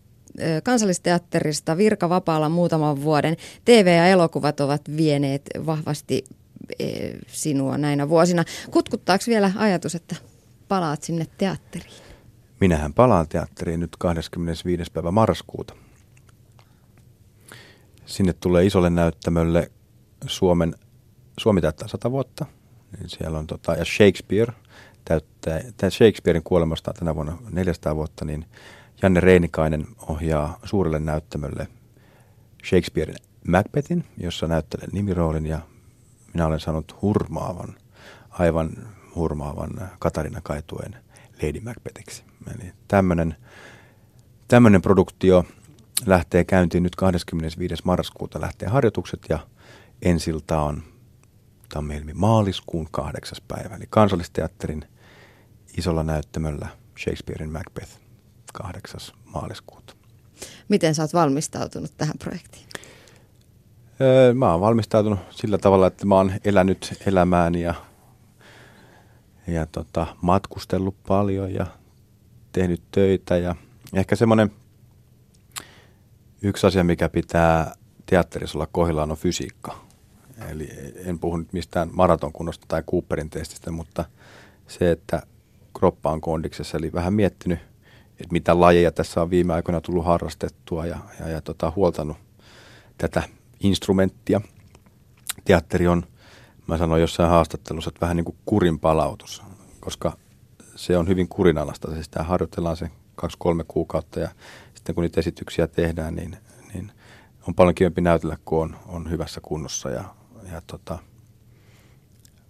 kansallisteatterista 0.64 1.78
virkavapaalla 1.78 2.50
muutaman 2.50 3.02
vuoden. 3.02 3.38
TV 3.66 3.96
ja 3.98 4.08
elokuvat 4.08 4.60
ovat 4.60 4.82
vieneet 4.98 5.42
vahvasti 5.66 6.24
sinua 7.28 7.78
näinä 7.78 8.10
vuosina. 8.10 8.44
Kutkuttaako 8.72 9.24
vielä 9.28 9.52
ajatus, 9.56 9.96
että 9.96 10.16
palaat 10.68 11.04
sinne 11.04 11.28
teatteriin? 11.38 12.08
Minähän 12.60 12.94
palaan 12.94 13.28
teatteriin 13.28 13.80
nyt 13.80 13.96
25. 14.00 14.92
päivä 14.92 15.12
marraskuuta. 15.12 15.76
Sinne 18.06 18.34
tulee 18.34 18.66
isolle 18.66 18.90
näyttämölle 18.90 19.72
Suomen, 20.28 20.76
Suomi 21.40 21.62
täyttää 21.62 21.88
100 21.88 22.12
vuotta. 22.12 22.46
Niin 22.98 23.10
siellä 23.10 23.40
on 23.40 23.48
tota, 23.48 23.74
ja 23.74 23.86
Shakespeare 23.86 24.54
täyttää, 25.06 25.90
Shakespearein 25.90 26.44
kuolemasta 26.44 26.94
tänä 26.94 27.16
vuonna 27.16 27.38
400 27.52 27.96
vuotta, 27.96 28.26
niin 28.26 28.46
Janne 29.02 29.20
Reinikainen 29.20 29.88
ohjaa 30.08 30.60
suurelle 30.64 31.00
näyttämölle 31.00 31.68
Shakespearein 32.70 33.18
Macbethin, 33.48 34.06
jossa 34.18 34.48
näyttelen 34.48 34.90
nimiroolin 34.92 35.46
ja 35.46 35.60
minä 36.34 36.46
olen 36.46 36.60
saanut 36.60 37.02
hurmaavan, 37.02 37.76
aivan 38.30 38.70
hurmaavan 39.16 39.90
Katarina 40.00 40.42
Kaituen 40.42 40.96
Lady 41.44 41.60
Macbethiksi. 41.60 42.24
Eli 42.56 42.74
tämmöinen, 42.88 43.36
tämmöinen 44.48 44.82
produktio 44.82 45.46
lähtee 46.06 46.44
käyntiin 46.44 46.84
nyt 46.84 46.96
25. 46.96 47.84
marraskuuta 47.86 48.42
lähtee 48.42 48.70
harjoitukset 48.70 49.26
ja 49.30 49.40
ensilta 50.02 50.62
on 50.62 50.84
tammi 51.70 52.14
maaliskuun 52.14 52.88
kahdeksas 52.92 53.42
päivä. 53.42 53.76
Eli 53.76 53.86
kansallisteatterin 53.90 54.86
isolla 55.78 56.04
näyttämöllä 56.04 56.68
Shakespearein 57.00 57.52
Macbeth 57.52 58.07
8. 58.58 59.02
maaliskuuta. 59.26 59.94
Miten 60.70 60.96
sä 60.96 61.04
oot 61.04 61.14
valmistautunut 61.14 61.92
tähän 61.98 62.18
projektiin? 62.20 62.66
Öö, 64.02 64.34
mä 64.34 64.52
oon 64.52 64.62
valmistautunut 64.62 65.20
sillä 65.32 65.58
tavalla, 65.58 65.88
että 65.88 66.06
mä 66.06 66.16
oon 66.16 66.32
elänyt 66.46 67.04
elämääni 67.06 67.62
ja, 67.62 67.74
ja 69.48 69.66
tota, 69.66 70.08
matkustellut 70.22 70.96
paljon 71.08 71.54
ja 71.54 71.66
tehnyt 72.52 72.82
töitä. 72.92 73.38
Ja 73.38 73.56
ehkä 73.94 74.16
semmoinen 74.16 74.52
yksi 76.42 76.68
asia, 76.68 76.84
mikä 76.84 77.10
pitää 77.10 77.76
teatterissa 78.06 78.58
olla 78.58 78.68
kohdillaan, 78.72 79.12
on 79.12 79.18
fysiikka. 79.18 79.88
Eli 80.50 80.70
en 81.06 81.20
puhu 81.20 81.38
nyt 81.38 81.54
mistään 81.54 81.90
maratonkunnosta 81.94 82.66
tai 82.68 82.84
Cooperin 82.84 83.30
testistä, 83.30 83.72
mutta 83.72 84.06
se, 84.68 84.92
että 84.92 85.22
kroppa 85.80 86.12
on 86.12 86.22
kondiksessa, 86.22 86.78
eli 86.78 86.94
vähän 86.94 87.14
miettinyt, 87.14 87.60
että 88.20 88.32
mitä 88.32 88.60
lajeja 88.60 88.92
tässä 88.92 89.22
on 89.22 89.30
viime 89.30 89.54
aikoina 89.54 89.82
tullut 89.82 90.06
harrastettua 90.06 90.86
ja, 90.86 90.98
ja, 91.20 91.30
ja 91.30 91.42
tota, 91.42 91.74
huoltanut 91.76 92.18
tätä 92.98 93.24
instrumenttia. 93.60 94.42
Teatteri 95.46 95.88
on, 95.88 96.04
mä 96.68 96.78
sanoin 96.78 97.02
jossain 97.02 97.30
haastattelussa, 97.30 97.90
että 97.90 98.02
vähän 98.02 98.18
niin 98.18 98.26
kuin 98.26 98.38
kurin 98.46 98.80
palautus, 98.80 99.44
koska 99.80 100.18
se 100.76 100.98
on 100.98 101.08
hyvin 101.08 101.28
kurinalasta. 101.28 101.92
Siis 101.92 102.06
sitä 102.06 102.24
harjoitellaan 102.24 102.78
se 102.78 102.92
kaksi-kolme 103.16 103.64
kuukautta 103.68 104.20
ja 104.20 104.30
sitten 104.76 104.96
kun 104.96 105.02
niitä 105.02 105.20
esityksiä 105.20 105.68
tehdään, 105.68 106.16
niin, 106.16 106.38
niin 106.74 106.92
on 107.48 107.56
paljon 107.56 107.76
kivempi 107.76 108.02
näytellä, 108.02 108.38
kun 108.46 108.62
on, 108.62 108.78
on 108.88 109.10
hyvässä 109.10 109.42
kunnossa. 109.42 109.90
Ja, 109.90 110.04
ja 110.52 110.62
tota, 110.68 111.00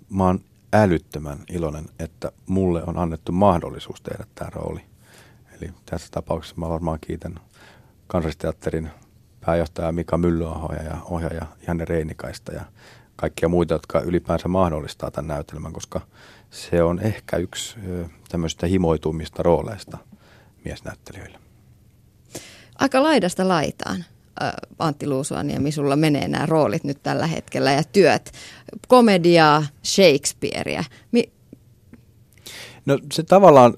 mä 0.10 0.24
oon 0.24 0.40
älyttömän 0.74 1.40
iloinen, 1.50 1.86
että 2.00 2.32
mulle 2.48 2.84
on 2.84 2.98
annettu 2.98 3.32
mahdollisuus 3.32 4.02
tehdä 4.02 4.26
tämä 4.36 4.50
rooli. 4.50 4.82
Eli 5.62 5.72
tässä 5.86 6.08
tapauksessa 6.12 6.56
mä 6.58 6.70
varmaan 6.70 7.00
kiitän 7.02 7.39
kansallisteatterin 8.08 8.89
pääjohtaja 9.46 9.91
Mika 9.91 10.17
Myllyahoja 10.17 10.84
ja 10.84 10.98
ohjaaja 11.06 11.46
Janne 11.67 11.86
Reinikaista 11.86 12.52
ja 12.52 12.62
kaikkia 13.15 13.50
muita, 13.50 13.74
jotka 13.74 14.02
ylipäänsä 14.02 14.48
mahdollistaa 14.48 15.12
tämän 15.12 15.28
näytelmän, 15.28 15.74
koska 15.74 16.02
se 16.50 16.84
on 16.84 17.00
ehkä 17.00 17.38
yksi 17.38 17.78
tämmöistä 18.30 18.67
himoitumista 18.67 19.43
rooleista 19.43 19.98
miesnäyttelijöille. 20.65 21.39
Aika 22.80 23.04
laidasta 23.04 23.48
laitaan. 23.48 24.06
Antti 24.80 25.08
Luusuaniemi, 25.08 25.72
sulla 25.72 25.96
menee 25.96 26.28
nämä 26.28 26.46
roolit 26.46 26.84
nyt 26.84 27.04
tällä 27.04 27.28
hetkellä 27.28 27.72
ja 27.72 27.84
työt. 27.84 28.32
Komediaa, 28.88 29.65
Shakespearea. 29.84 30.84
Mi- 31.12 31.32
no 32.86 33.00
se 33.13 33.24
tavallaan, 33.24 33.74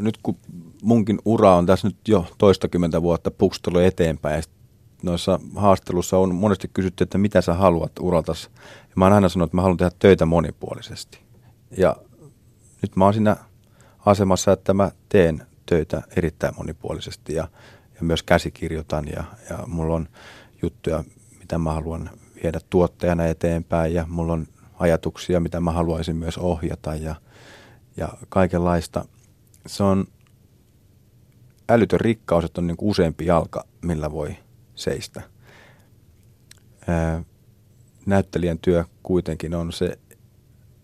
nyt 0.00 0.18
kun 0.22 0.36
munkin 0.84 1.18
ura 1.24 1.56
on 1.56 1.66
tässä 1.66 1.88
nyt 1.88 2.08
jo 2.08 2.26
toistakymmentä 2.38 3.02
vuotta 3.02 3.30
pukstelu 3.30 3.78
eteenpäin, 3.78 4.36
ja 4.36 4.42
noissa 5.02 5.40
haastelussa 5.56 6.18
on 6.18 6.34
monesti 6.34 6.70
kysytty, 6.74 7.04
että 7.04 7.18
mitä 7.18 7.40
sä 7.40 7.54
haluat 7.54 7.92
uraltas. 8.00 8.50
Ja 8.82 8.92
mä 8.96 9.04
oon 9.04 9.12
aina 9.12 9.28
sanonut, 9.28 9.48
että 9.48 9.56
mä 9.56 9.62
haluan 9.62 9.76
tehdä 9.76 9.92
töitä 9.98 10.26
monipuolisesti. 10.26 11.18
Ja 11.76 11.96
nyt 12.82 12.96
mä 12.96 13.04
oon 13.04 13.14
siinä 13.14 13.36
asemassa, 14.06 14.52
että 14.52 14.74
mä 14.74 14.90
teen 15.08 15.46
töitä 15.66 16.02
erittäin 16.16 16.54
monipuolisesti 16.56 17.34
ja, 17.34 17.48
ja 17.94 18.02
myös 18.02 18.22
käsikirjoitan 18.22 19.08
ja, 19.08 19.24
ja 19.50 19.58
mulla 19.66 19.94
on 19.94 20.08
juttuja, 20.62 21.04
mitä 21.38 21.58
mä 21.58 21.72
haluan 21.72 22.10
viedä 22.42 22.60
tuottajana 22.70 23.26
eteenpäin 23.26 23.94
ja 23.94 24.06
mulla 24.08 24.32
on 24.32 24.46
ajatuksia, 24.78 25.40
mitä 25.40 25.60
mä 25.60 25.72
haluaisin 25.72 26.16
myös 26.16 26.38
ohjata 26.38 26.94
ja, 26.94 27.14
ja 27.96 28.08
kaikenlaista. 28.28 29.04
Se 29.66 29.82
on 29.82 30.06
älytön 31.68 32.00
rikkaus, 32.00 32.44
että 32.44 32.60
on 32.60 32.66
niin 32.66 32.76
useampi 32.80 33.26
jalka, 33.26 33.64
millä 33.82 34.12
voi 34.12 34.36
seistä. 34.74 35.22
Ää, 36.88 37.24
näyttelijän 38.06 38.58
työ 38.58 38.84
kuitenkin 39.02 39.54
on 39.54 39.72
se 39.72 39.98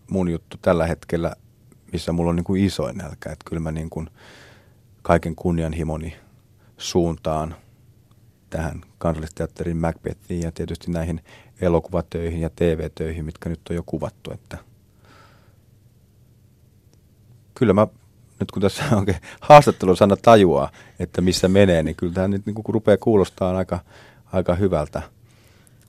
mun 0.09 0.29
juttu 0.29 0.57
tällä 0.61 0.87
hetkellä, 0.87 1.35
missä 1.91 2.11
mulla 2.11 2.29
on 2.29 2.35
niin 2.35 2.43
kuin 2.43 2.63
isoin 2.63 2.97
nälkä. 2.97 3.31
Että 3.31 3.45
kyllä 3.45 3.59
mä 3.59 3.71
niin 3.71 3.89
kuin 3.89 4.09
kaiken 5.01 5.35
kunnianhimoni 5.35 6.15
suuntaan 6.77 7.55
tähän 8.49 8.81
kansallisteatterin 8.97 9.77
Macbethiin 9.77 10.41
ja 10.41 10.51
tietysti 10.51 10.91
näihin 10.91 11.21
elokuvatöihin 11.61 12.41
ja 12.41 12.49
TV-töihin, 12.55 13.25
mitkä 13.25 13.49
nyt 13.49 13.61
on 13.69 13.75
jo 13.75 13.83
kuvattu. 13.85 14.31
Että 14.31 14.57
kyllä 17.53 17.73
mä 17.73 17.87
nyt 18.41 18.51
kun 18.51 18.61
tässä 18.61 18.83
onkin 18.97 19.15
haastattelun 19.39 19.97
sana 19.97 20.15
tajuaa, 20.15 20.71
että 20.99 21.21
missä 21.21 21.47
menee, 21.47 21.83
niin 21.83 21.95
kyllä 21.95 22.13
tämä 22.13 22.27
nyt 22.27 22.45
niin 22.45 22.53
kuin 22.53 22.65
rupeaa 22.73 22.97
kuulostaa 22.97 23.57
aika, 23.57 23.79
aika 24.33 24.55
hyvältä. 24.55 25.01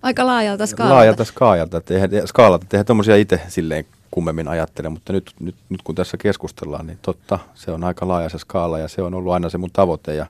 Aika 0.02 0.26
laajalta 0.26 0.66
skaalalta. 0.66 0.96
Laajalta 0.96 1.24
skaalalta. 1.24 1.80
Tehdä, 1.80 2.26
skaalalta. 2.26 2.66
Tehdä 2.68 2.84
tuommoisia 2.84 3.16
itse 3.16 3.40
silleen 3.48 3.84
kummemmin 4.10 4.48
ajattele, 4.48 4.88
mutta 4.88 5.12
nyt, 5.12 5.30
nyt, 5.40 5.54
nyt 5.68 5.82
kun 5.82 5.94
tässä 5.94 6.16
keskustellaan, 6.16 6.86
niin 6.86 6.98
totta, 7.02 7.38
se 7.54 7.70
on 7.70 7.84
aika 7.84 8.08
laaja 8.08 8.28
se 8.28 8.38
skaala 8.38 8.78
ja 8.78 8.88
se 8.88 9.02
on 9.02 9.14
ollut 9.14 9.32
aina 9.32 9.48
se 9.48 9.58
mun 9.58 9.70
tavoite 9.72 10.14
ja, 10.14 10.26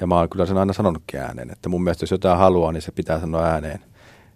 ja 0.00 0.06
mä 0.06 0.14
oon 0.14 0.28
kyllä 0.28 0.46
sen 0.46 0.58
aina 0.58 0.72
sanonutkin 0.72 1.20
ääneen, 1.20 1.50
että 1.50 1.68
mun 1.68 1.84
mielestä 1.84 2.02
jos 2.02 2.10
jotain 2.10 2.38
haluaa, 2.38 2.72
niin 2.72 2.82
se 2.82 2.92
pitää 2.92 3.20
sanoa 3.20 3.44
ääneen. 3.44 3.80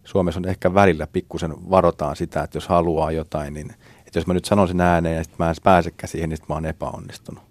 Suomessa 0.04 0.40
on 0.40 0.48
ehkä 0.48 0.74
välillä 0.74 1.06
pikkusen 1.06 1.70
varotaan 1.70 2.16
sitä, 2.16 2.42
että 2.42 2.56
jos 2.56 2.68
haluaa 2.68 3.12
jotain, 3.12 3.54
niin 3.54 3.74
että 4.10 4.18
jos 4.18 4.26
mä 4.26 4.34
nyt 4.34 4.44
sanon 4.44 4.68
sen 4.68 4.80
ääneen 4.80 5.16
ja 5.16 5.24
sitten 5.24 5.36
mä 5.38 5.50
en 5.50 5.56
pääsekään 5.62 6.08
siihen, 6.08 6.30
niin 6.30 6.38
mä 6.48 6.54
oon 6.54 6.66
epäonnistunut. 6.66 7.44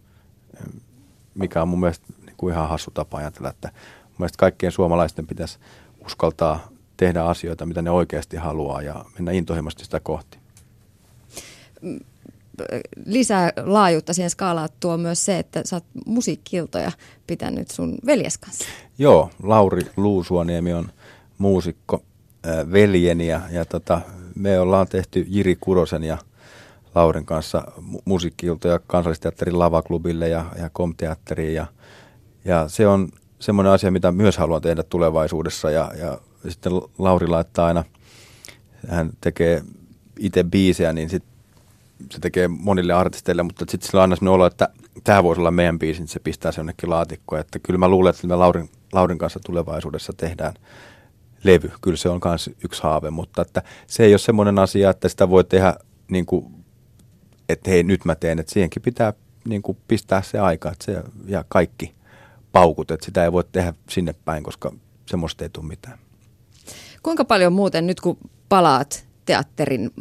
Mikä 1.36 1.62
on 1.62 1.68
mun 1.68 1.80
mielestä 1.80 2.06
niin 2.26 2.36
kuin 2.38 2.54
ihan 2.54 2.70
hassu 2.70 2.92
tapa 2.92 3.18
ajatella, 3.18 3.50
että 3.50 3.68
mun 4.04 4.16
mielestä 4.18 4.38
kaikkien 4.38 4.72
suomalaisten 4.72 5.28
pitäisi 5.28 5.60
uskaltaa 6.06 6.68
tehdä 6.98 7.24
asioita, 7.24 7.66
mitä 7.66 7.82
ne 7.82 7.92
oikeasti 7.92 8.38
haluaa 8.38 8.82
ja 8.82 9.06
mennä 9.18 9.32
intohimoisesti 9.32 9.84
sitä 9.84 10.00
kohti 10.00 10.38
lisää 13.06 13.54
laajuutta 13.66 14.14
siihen 14.14 14.30
skaalaan 14.30 14.70
tuo 14.80 14.98
myös 14.98 15.26
se, 15.26 15.40
että 15.40 15.62
sä 15.66 15.76
oot 15.76 15.86
musiikkiltoja 16.06 16.92
pitänyt 17.28 17.72
sun 17.72 17.98
veljes 18.06 18.38
kanssa. 18.38 18.66
Joo, 18.98 19.30
Lauri 19.44 19.82
Luusuoniemi 19.98 20.74
on 20.74 20.90
muusikko, 21.38 22.04
äh, 22.48 22.72
veljeni 22.72 23.28
ja, 23.28 23.42
ja 23.52 23.66
tota, 23.66 24.02
me 24.36 24.60
ollaan 24.60 24.88
tehty 24.88 25.26
Jiri 25.30 25.58
Kurosen 25.60 26.04
ja 26.04 26.18
Laurin 26.96 27.26
kanssa 27.26 27.64
mu- 27.78 28.02
musiikkiltoja 28.06 28.80
kansallisteatterin 28.80 29.60
lavaklubille 29.60 30.30
ja, 30.30 30.46
ja 30.60 30.70
komteatteriin 30.70 31.54
ja, 31.54 31.68
ja 32.46 32.68
se 32.68 32.88
on 32.88 33.10
semmoinen 33.40 33.74
asia, 33.74 33.92
mitä 33.92 34.12
myös 34.12 34.38
haluan 34.38 34.62
tehdä 34.62 34.84
tulevaisuudessa 34.84 35.72
ja, 35.72 35.92
ja 36.00 36.18
sitten 36.50 36.72
Lauri 36.98 37.28
laittaa 37.28 37.66
aina, 37.66 37.84
hän 38.88 39.10
tekee 39.22 39.64
itse 40.20 40.44
biisejä, 40.44 40.94
niin 40.94 41.10
sitten 41.10 41.32
se 42.12 42.20
tekee 42.20 42.48
monille 42.48 42.94
artisteille, 42.94 43.44
mutta 43.44 43.66
sitten 43.70 43.88
sillä 43.88 44.00
on 44.00 44.02
aina 44.02 44.16
sellainen 44.16 44.36
olo, 44.36 44.46
että 44.46 44.70
tämä 45.04 45.24
voisi 45.24 45.42
olla 45.42 45.52
meidän 45.52 45.80
biisi, 45.80 46.02
niin 46.02 46.08
se 46.08 46.20
pistää 46.20 46.52
se 46.52 46.60
jonnekin 46.60 46.90
laatikkoon. 46.90 47.42
Että 47.42 47.60
kyllä 47.60 47.78
mä 47.78 47.88
luulen, 47.88 48.10
että 48.10 48.28
me 48.28 48.36
Laurin, 48.36 48.70
Laurin 48.94 49.18
kanssa 49.18 49.40
tulevaisuudessa 49.46 50.14
tehdään 50.18 50.54
levy. 51.44 51.72
Kyllä 51.82 51.98
se 51.98 52.10
on 52.10 52.20
myös 52.26 52.50
yksi 52.64 52.84
haave, 52.84 53.10
mutta 53.10 53.42
että 53.42 53.64
se 53.88 54.04
ei 54.04 54.14
ole 54.14 54.18
semmoinen 54.18 54.60
asia, 54.60 54.90
että 54.90 55.10
sitä 55.10 55.30
voi 55.30 55.44
tehdä 55.44 55.74
niin 56.12 56.26
kuin, 56.26 56.59
että 57.50 57.70
hei 57.70 57.84
nyt 57.84 58.06
mä 58.06 58.16
teen, 58.16 58.40
että 58.40 58.54
siihenkin 58.54 58.82
pitää 58.82 59.14
niin 59.48 59.62
kuin 59.62 59.78
pistää 59.88 60.22
se 60.22 60.40
aika 60.40 60.72
että 60.72 60.86
se, 60.86 61.04
ja 61.26 61.46
kaikki 61.48 61.94
paukut, 62.52 62.92
että 62.92 63.06
sitä 63.06 63.24
ei 63.24 63.32
voi 63.32 63.44
tehdä 63.52 63.74
sinne 63.90 64.16
päin, 64.26 64.44
koska 64.44 64.74
semmoista 65.06 65.44
ei 65.44 65.50
tule 65.50 65.66
mitään. 65.66 66.00
Kuinka 67.04 67.26
paljon 67.26 67.54
muuten 67.54 67.88
nyt 67.88 68.02
kun 68.02 68.18
palaat 68.50 69.06
teatterin 69.26 69.92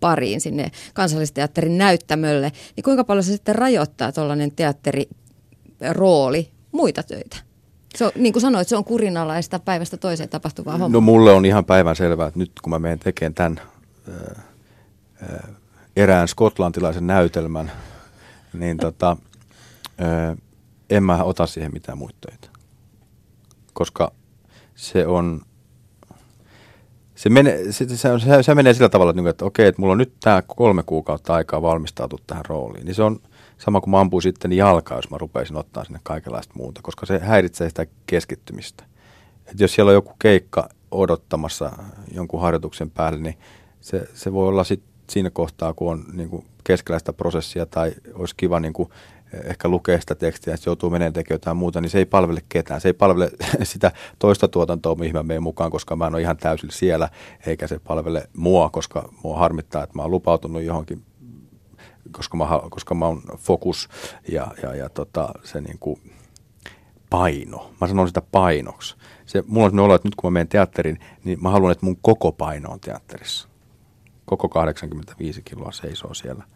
pariin 0.00 0.40
sinne 0.40 0.70
kansallisteatterin 0.94 1.78
näyttämölle, 1.78 2.52
niin 2.76 2.84
kuinka 2.84 3.04
paljon 3.04 3.24
se 3.24 3.32
sitten 3.32 3.54
rajoittaa 3.54 4.12
tuollainen 4.12 4.52
teatterirooli 4.52 6.50
muita 6.72 7.02
töitä? 7.02 7.36
Se 7.96 8.04
on, 8.04 8.12
niin 8.14 8.32
kuin 8.32 8.40
sanoit, 8.40 8.68
se 8.68 8.76
on 8.76 8.84
kurinalaista 8.84 9.58
päivästä 9.58 9.96
toiseen 9.96 10.28
tapahtuvaa 10.28 10.72
hommaa. 10.72 10.88
No 10.88 11.00
mulle 11.00 11.32
on 11.32 11.44
ihan 11.44 11.64
päivän 11.64 11.96
selvää, 11.96 12.26
että 12.26 12.38
nyt 12.38 12.52
kun 12.62 12.70
mä 12.70 12.78
menen 12.78 12.98
tekemään 12.98 13.34
tämän 13.34 13.60
äh, 14.08 14.44
äh, 15.22 15.40
erään 15.96 16.28
skotlantilaisen 16.28 17.06
näytelmän, 17.06 17.72
niin 18.52 18.76
tota, 18.76 19.16
en 20.90 21.02
mä 21.02 21.24
ota 21.24 21.46
siihen 21.46 21.72
mitään 21.72 21.98
muita 21.98 22.18
töitä. 22.20 22.48
Koska 23.72 24.12
se 24.74 25.06
on 25.06 25.40
se, 27.14 27.28
menee, 27.28 27.72
se, 27.72 27.88
se, 27.88 27.96
se, 27.96 28.42
se 28.42 28.54
menee 28.54 28.74
sillä 28.74 28.88
tavalla, 28.88 29.10
että, 29.10 29.16
niinku, 29.16 29.28
että 29.28 29.44
okei, 29.44 29.66
että 29.66 29.80
mulla 29.82 29.92
on 29.92 29.98
nyt 29.98 30.12
tämä 30.20 30.42
kolme 30.46 30.82
kuukautta 30.82 31.34
aikaa 31.34 31.62
valmistautua 31.62 32.18
tähän 32.26 32.44
rooliin. 32.44 32.84
Niin 32.84 32.94
se 32.94 33.02
on 33.02 33.20
sama 33.58 33.80
kuin 33.80 33.90
mä 33.90 34.00
ampuin 34.00 34.22
sitten 34.22 34.52
jalkaa, 34.52 34.98
jos 34.98 35.10
mä 35.10 35.18
rupeisin 35.18 35.56
ottaa 35.56 35.84
sinne 35.84 36.00
kaikenlaista 36.02 36.54
muuta, 36.56 36.80
koska 36.82 37.06
se 37.06 37.18
häiritsee 37.18 37.68
sitä 37.68 37.86
keskittymistä. 38.06 38.84
Et 39.46 39.60
jos 39.60 39.74
siellä 39.74 39.90
on 39.90 39.94
joku 39.94 40.12
keikka 40.18 40.68
odottamassa 40.90 41.72
jonkun 42.14 42.40
harjoituksen 42.40 42.90
päälle, 42.90 43.18
niin 43.18 43.38
se, 43.80 44.08
se 44.14 44.32
voi 44.32 44.48
olla 44.48 44.64
sit 44.64 44.82
siinä 45.12 45.30
kohtaa, 45.30 45.74
kun 45.74 45.92
on 45.92 46.04
niin 46.12 46.28
kuin 46.28 46.44
keskellä 46.64 46.98
sitä 46.98 47.12
prosessia 47.12 47.66
tai 47.66 47.92
olisi 48.14 48.34
kiva 48.36 48.60
niin 48.60 48.72
kuin 48.72 48.88
ehkä 49.44 49.68
lukee 49.68 50.00
sitä 50.00 50.14
tekstiä, 50.14 50.54
että 50.54 50.68
joutuu 50.70 50.90
menemään 50.90 51.12
tekemään 51.12 51.34
jotain 51.34 51.56
muuta, 51.56 51.80
niin 51.80 51.90
se 51.90 51.98
ei 51.98 52.04
palvele 52.04 52.40
ketään. 52.48 52.80
Se 52.80 52.88
ei 52.88 52.92
palvele 52.92 53.30
sitä 53.62 53.92
toista 54.18 54.48
tuotantoa, 54.48 54.94
mihin 54.94 55.12
mä 55.12 55.22
menen 55.22 55.42
mukaan, 55.42 55.70
koska 55.70 55.96
mä 55.96 56.06
en 56.06 56.14
ole 56.14 56.22
ihan 56.22 56.36
täysin 56.36 56.70
siellä, 56.70 57.08
eikä 57.46 57.66
se 57.66 57.78
palvele 57.78 58.28
mua, 58.36 58.70
koska 58.70 59.08
mua 59.22 59.38
harmittaa, 59.38 59.82
että 59.82 59.98
mä 59.98 60.02
oon 60.02 60.10
lupautunut 60.10 60.62
johonkin, 60.62 61.02
koska 62.12 62.36
mä, 62.36 62.46
koska 62.70 62.94
mä 62.94 63.06
oon 63.06 63.22
fokus 63.38 63.88
ja, 64.28 64.46
ja, 64.62 64.74
ja 64.74 64.88
tota, 64.88 65.28
se 65.44 65.60
niin 65.60 65.78
kuin 65.80 66.00
paino. 67.10 67.70
Mä 67.80 67.86
sanon 67.86 68.08
sitä 68.08 68.22
painoksi. 68.32 68.96
Se, 69.26 69.42
mulla 69.46 69.64
on 69.64 69.70
sellainen 69.70 69.84
olo, 69.84 69.94
että 69.94 70.08
nyt 70.08 70.14
kun 70.14 70.32
mä 70.32 70.34
menen 70.34 70.48
teatteriin, 70.48 71.00
niin 71.24 71.42
mä 71.42 71.50
haluan, 71.50 71.72
että 71.72 71.86
mun 71.86 71.98
koko 72.02 72.32
paino 72.32 72.70
on 72.70 72.80
teatterissa. 72.80 73.51
Koko 74.26 74.48
85 74.48 75.42
kiloa 75.42 75.72
seisoo 75.72 76.14
siellä– 76.14 76.44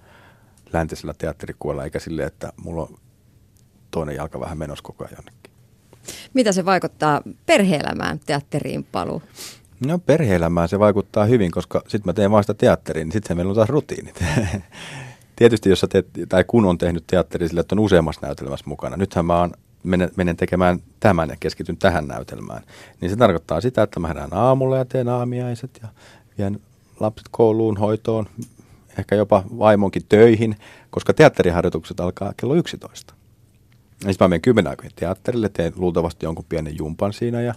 läntisellä 0.73 1.15
teatterikuella, 1.19 1.85
eikä 1.85 1.99
sille, 1.99 2.25
että 2.25 2.53
mulla 2.57 2.83
on 2.83 2.99
toinen 3.91 4.17
jalka 4.17 4.41
vähän 4.41 4.59
menossa 4.59 4.83
koko 4.83 5.05
ajan 5.05 5.17
jonnekin. 5.17 5.51
Mitä 6.35 6.53
se 6.53 6.65
vaikuttaa 6.65 7.23
perheelämään 7.47 8.21
teatteriin 8.27 8.85
paluu? 8.85 9.23
No 9.87 9.99
perheelämään 9.99 10.69
se 10.69 10.79
vaikuttaa 10.79 11.25
hyvin, 11.25 11.51
koska 11.51 11.83
sitten 11.89 12.09
mä 12.09 12.13
teen 12.13 12.31
vaan 12.31 12.45
sitä 12.45 12.55
teatteriin, 12.55 13.05
niin 13.05 13.13
sitten 13.13 13.37
meillä 13.37 13.51
on 13.51 13.57
taas 13.57 13.69
rutiinit. 13.69 14.25
Tietysti 15.37 15.69
jos 15.69 15.81
sä 15.81 15.87
teet, 15.87 16.07
tai 16.29 16.45
kun 16.45 16.65
on 16.65 16.79
tehnyt 16.79 17.05
teatteri 17.07 17.49
sille, 17.49 17.61
että 17.61 17.75
on 17.75 17.79
useammassa 17.79 18.27
näytelmässä 18.27 18.65
mukana. 18.69 18.97
Nythän 18.97 19.27
mä 19.27 19.39
oon, 19.39 19.53
menen, 19.83 20.11
menen 20.17 20.37
tekemään 20.37 20.79
tämän 21.01 21.29
ja 21.29 21.37
keskityn 21.41 21.77
tähän 21.77 22.09
näytelmään. 22.09 22.63
Niin 23.01 23.11
se 23.11 23.17
tarkoittaa 23.17 23.61
sitä, 23.61 23.83
että 23.83 24.01
mä 24.01 24.09
herään 24.09 24.35
aamulla 24.35 24.77
ja 24.77 24.85
teen 24.85 25.09
aamiaiset 25.09 25.79
ja 25.83 25.89
vien 26.39 26.61
lapset 27.01 27.29
kouluun, 27.31 27.77
hoitoon, 27.77 28.27
ehkä 28.99 29.15
jopa 29.15 29.45
vaimonkin 29.59 30.03
töihin, 30.09 30.57
koska 30.91 31.15
teatteriharjoitukset 31.15 32.01
alkaa 32.01 32.33
kello 32.37 32.55
11. 32.55 33.15
Ja 34.05 34.13
sitten 34.13 34.25
mä 34.25 34.29
menen 34.29 34.41
kymmenen 34.41 34.71
aikoihin 34.71 34.97
teatterille, 34.97 35.49
teen 35.49 35.73
luultavasti 35.77 36.27
jonkun 36.27 36.45
pienen 36.49 36.79
jumpan 36.79 37.13
siinä 37.13 37.41
ja, 37.41 37.55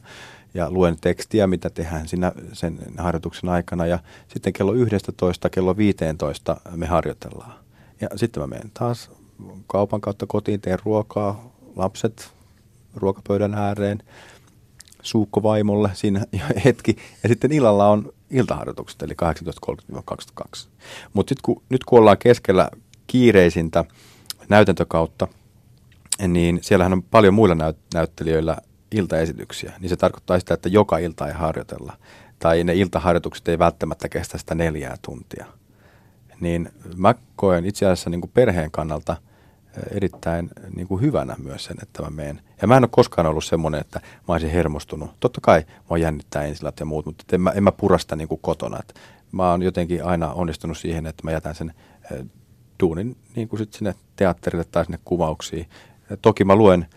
ja 0.53 0.71
luen 0.71 0.97
tekstiä, 1.01 1.47
mitä 1.47 1.69
tehdään 1.69 2.07
siinä 2.07 2.31
sen 2.53 2.79
harjoituksen 2.97 3.49
aikana. 3.49 3.85
Ja 3.85 3.99
sitten 4.27 4.53
kello 4.53 4.73
11, 4.73 5.49
kello 5.49 5.77
15 5.77 6.57
me 6.75 6.85
harjoitellaan. 6.85 7.53
Ja 8.01 8.09
sitten 8.15 8.43
mä 8.43 8.47
menen 8.47 8.71
taas 8.73 9.11
kaupan 9.67 10.01
kautta 10.01 10.25
kotiin, 10.25 10.61
teen 10.61 10.79
ruokaa, 10.85 11.51
lapset 11.75 12.31
ruokapöydän 12.95 13.53
ääreen, 13.53 14.03
suukko 15.01 15.43
vaimolle 15.43 15.89
siinä 15.93 16.25
hetki. 16.65 16.95
Ja 17.23 17.29
sitten 17.29 17.51
illalla 17.51 17.87
on 17.89 18.13
iltaharjoitukset, 18.29 19.01
eli 19.01 19.13
18.30-22. 19.73 20.67
Mutta 21.13 21.35
kun, 21.41 21.61
nyt 21.69 21.83
kun 21.83 21.99
ollaan 21.99 22.17
keskellä 22.17 22.69
kiireisintä 23.07 23.85
näytäntökautta, 24.49 25.27
niin 26.27 26.59
siellähän 26.61 26.93
on 26.93 27.03
paljon 27.03 27.33
muilla 27.33 27.55
näyt- 27.55 27.79
näyttelijöillä 27.93 28.57
iltaesityksiä. 28.91 29.73
Niin 29.79 29.89
se 29.89 29.95
tarkoittaa 29.95 30.39
sitä, 30.39 30.53
että 30.53 30.69
joka 30.69 30.97
ilta 30.97 31.27
ei 31.27 31.33
harjoitella. 31.33 31.97
Tai 32.39 32.63
ne 32.63 32.73
iltaharjoitukset 32.73 33.47
ei 33.47 33.59
välttämättä 33.59 34.09
kestä 34.09 34.37
sitä 34.37 34.55
neljää 34.55 34.95
tuntia. 35.01 35.45
Niin 36.39 36.69
mä 36.97 37.15
koen 37.35 37.65
itse 37.65 37.85
asiassa 37.85 38.09
niin 38.09 38.21
kuin 38.21 38.31
perheen 38.33 38.71
kannalta– 38.71 39.17
erittäin 39.91 40.49
niin 40.75 40.87
kuin 40.87 41.01
hyvänä 41.01 41.35
myös 41.43 41.65
sen, 41.65 41.77
että 41.81 42.01
mä 42.01 42.09
menen. 42.09 42.41
Ja 42.61 42.67
mä 42.67 42.77
en 42.77 42.83
ole 42.83 42.89
koskaan 42.91 43.27
ollut 43.27 43.45
semmoinen, 43.45 43.81
että 43.81 43.99
mä 43.99 44.33
olisin 44.33 44.49
hermostunut. 44.49 45.11
Totta 45.19 45.41
kai 45.41 45.65
mä 45.89 45.97
jännittää 45.97 46.43
ensilat 46.43 46.79
ja 46.79 46.85
muut, 46.85 47.05
mutta 47.05 47.23
en 47.31 47.41
mä, 47.41 47.51
en 47.51 47.63
mä 47.63 47.71
purasta 47.71 48.15
niin 48.15 48.27
kuin 48.27 48.41
kotona. 48.41 48.79
Et 48.79 48.99
mä 49.31 49.51
oon 49.51 49.61
jotenkin 49.61 50.03
aina 50.03 50.33
onnistunut 50.33 50.77
siihen, 50.77 51.05
että 51.05 51.23
mä 51.23 51.31
jätän 51.31 51.55
sen 51.55 51.73
duunin 52.79 53.17
niin 53.35 53.47
kuin 53.47 53.59
sit 53.59 53.73
sinne 53.73 53.95
teatterille 54.15 54.65
tai 54.71 54.85
sinne 54.85 54.99
kuvauksiin. 55.05 55.69
Ja 56.09 56.17
toki 56.17 56.43
mä 56.43 56.55
luen 56.55 56.87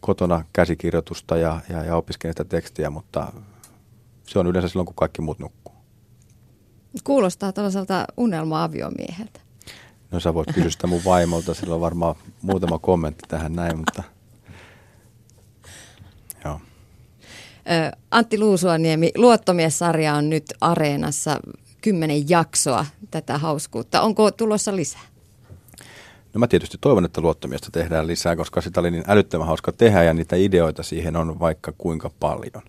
kotona 0.00 0.44
käsikirjoitusta 0.52 1.36
ja, 1.36 1.60
ja, 1.68 1.84
ja 1.84 1.96
opiskelen 1.96 2.32
sitä 2.32 2.44
tekstiä, 2.44 2.90
mutta 2.90 3.32
se 4.26 4.38
on 4.38 4.46
yleensä 4.46 4.68
silloin, 4.68 4.86
kun 4.86 4.94
kaikki 4.94 5.22
muut 5.22 5.38
nukkuu. 5.38 5.74
Kuulostaa 7.04 7.52
tällaiselta 7.52 8.04
unelma-aviomieheltä. 8.16 9.40
No 10.10 10.20
sä 10.20 10.34
voit 10.34 10.48
kysyä 10.54 10.70
sitä 10.70 10.86
mun 10.86 11.04
vaimolta, 11.04 11.54
sillä 11.54 11.74
on 11.74 11.80
varmaan 11.80 12.14
muutama 12.42 12.78
kommentti 12.78 13.24
tähän 13.28 13.52
näin, 13.52 13.78
mutta 13.78 14.02
joo. 16.44 16.60
Antti 18.10 18.38
Luusuaniemi, 18.38 19.10
Luottomies-sarja 19.16 20.14
on 20.14 20.30
nyt 20.30 20.44
Areenassa 20.60 21.40
kymmenen 21.80 22.28
jaksoa 22.28 22.86
tätä 23.10 23.38
hauskuutta. 23.38 24.00
Onko 24.00 24.30
tulossa 24.30 24.76
lisää? 24.76 25.10
No 26.34 26.38
mä 26.38 26.46
tietysti 26.46 26.78
toivon, 26.80 27.04
että 27.04 27.20
luottomiestä 27.20 27.68
tehdään 27.72 28.06
lisää, 28.06 28.36
koska 28.36 28.60
sitä 28.60 28.80
oli 28.80 28.90
niin 28.90 29.04
älyttömän 29.06 29.46
hauska 29.46 29.72
tehdä 29.72 30.02
ja 30.02 30.14
niitä 30.14 30.36
ideoita 30.36 30.82
siihen 30.82 31.16
on 31.16 31.40
vaikka 31.40 31.72
kuinka 31.78 32.10
paljon. 32.20 32.62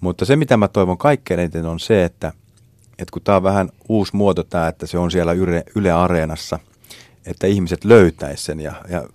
Mutta 0.00 0.24
se, 0.24 0.36
mitä 0.36 0.56
mä 0.56 0.68
toivon 0.68 0.98
kaikkein 0.98 1.40
eniten 1.40 1.66
on 1.66 1.80
se, 1.80 2.04
että, 2.04 2.32
että 2.98 3.12
kun 3.12 3.22
tämä 3.22 3.36
on 3.36 3.42
vähän 3.42 3.68
uusi 3.88 4.16
muoto 4.16 4.42
tämä, 4.42 4.68
että 4.68 4.86
se 4.86 4.98
on 4.98 5.10
siellä 5.10 5.32
Yle, 5.32 5.64
Yle 5.76 5.92
Areenassa, 5.92 6.58
että 7.26 7.46
ihmiset 7.46 7.84
löytäisi 7.84 8.44
sen 8.44 8.60
ja, 8.60 8.72
ja 8.88 9.08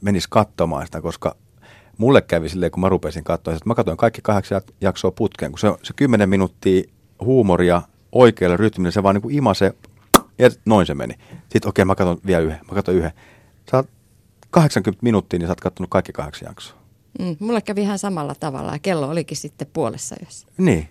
menis 0.00 0.28
katsomaan 0.28 0.86
sitä, 0.86 1.00
koska 1.00 1.36
mulle 1.98 2.22
kävi 2.22 2.48
silleen, 2.48 2.72
kun 2.72 2.80
mä 2.80 2.88
rupesin 2.88 3.24
katsoa, 3.24 3.54
että 3.54 3.68
mä 3.68 3.74
katsoin 3.74 3.96
kaikki 3.96 4.20
kahdeksan 4.22 4.62
jaksoa 4.80 5.10
putkeen, 5.10 5.52
kun 5.52 5.58
se, 5.58 5.72
se 5.82 5.92
kymmenen 5.96 6.28
minuuttia 6.28 6.82
huumoria 7.20 7.82
oikealle 8.12 8.56
rytmille, 8.56 8.90
se 8.90 9.02
vaan 9.02 9.14
niin 9.14 9.22
kuin 9.22 9.34
imase, 9.34 9.74
ja 10.38 10.50
noin 10.64 10.86
se 10.86 10.94
meni. 10.94 11.14
Sitten 11.30 11.68
okei, 11.68 11.82
okay, 11.82 11.84
mä 11.84 11.94
katson 11.94 12.18
vielä 12.26 12.40
yhden, 12.40 12.60
mä 12.70 12.74
katson 12.74 12.94
yhden. 12.94 13.12
Sä 13.70 13.76
oot 13.76 13.88
80 14.50 15.02
minuuttia, 15.02 15.38
niin 15.38 15.46
sä 15.46 15.50
oot 15.50 15.60
katsonut 15.60 15.90
kaikki 15.90 16.12
kahdeksan 16.12 16.46
jaksoa. 16.48 16.78
Mm, 17.18 17.36
mulle 17.38 17.60
kävi 17.60 17.82
ihan 17.82 17.98
samalla 17.98 18.34
tavalla 18.34 18.72
ja 18.72 18.78
kello 18.78 19.08
olikin 19.08 19.36
sitten 19.36 19.68
puolessa 19.72 20.16
yössä. 20.22 20.46
Niin, 20.58 20.88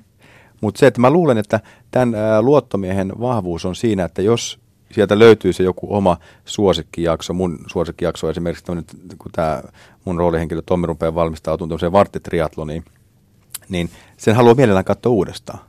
mutta 0.61 0.79
se, 0.79 0.87
että 0.87 1.01
mä 1.01 1.09
luulen, 1.09 1.37
että 1.37 1.59
tämän 1.91 2.13
luottomiehen 2.41 3.13
vahvuus 3.19 3.65
on 3.65 3.75
siinä, 3.75 4.03
että 4.03 4.21
jos 4.21 4.59
sieltä 4.91 5.19
löytyy 5.19 5.53
se 5.53 5.63
joku 5.63 5.95
oma 5.95 6.17
suosikkijakso, 6.45 7.33
mun 7.33 7.59
suosikkijakso 7.67 8.29
esimerkiksi 8.29 8.65
kun 9.17 9.31
tämä 9.31 9.61
mun 10.05 10.17
roolihenkilö 10.17 10.61
Tommi 10.65 10.87
rupeaa 10.87 11.15
valmistautumaan 11.15 11.69
tämmöiseen 11.69 11.91
varttitriatloniin, 11.91 12.85
niin 13.69 13.89
sen 14.17 14.35
haluaa 14.35 14.55
mielellään 14.55 14.85
katsoa 14.85 15.11
uudestaan. 15.11 15.59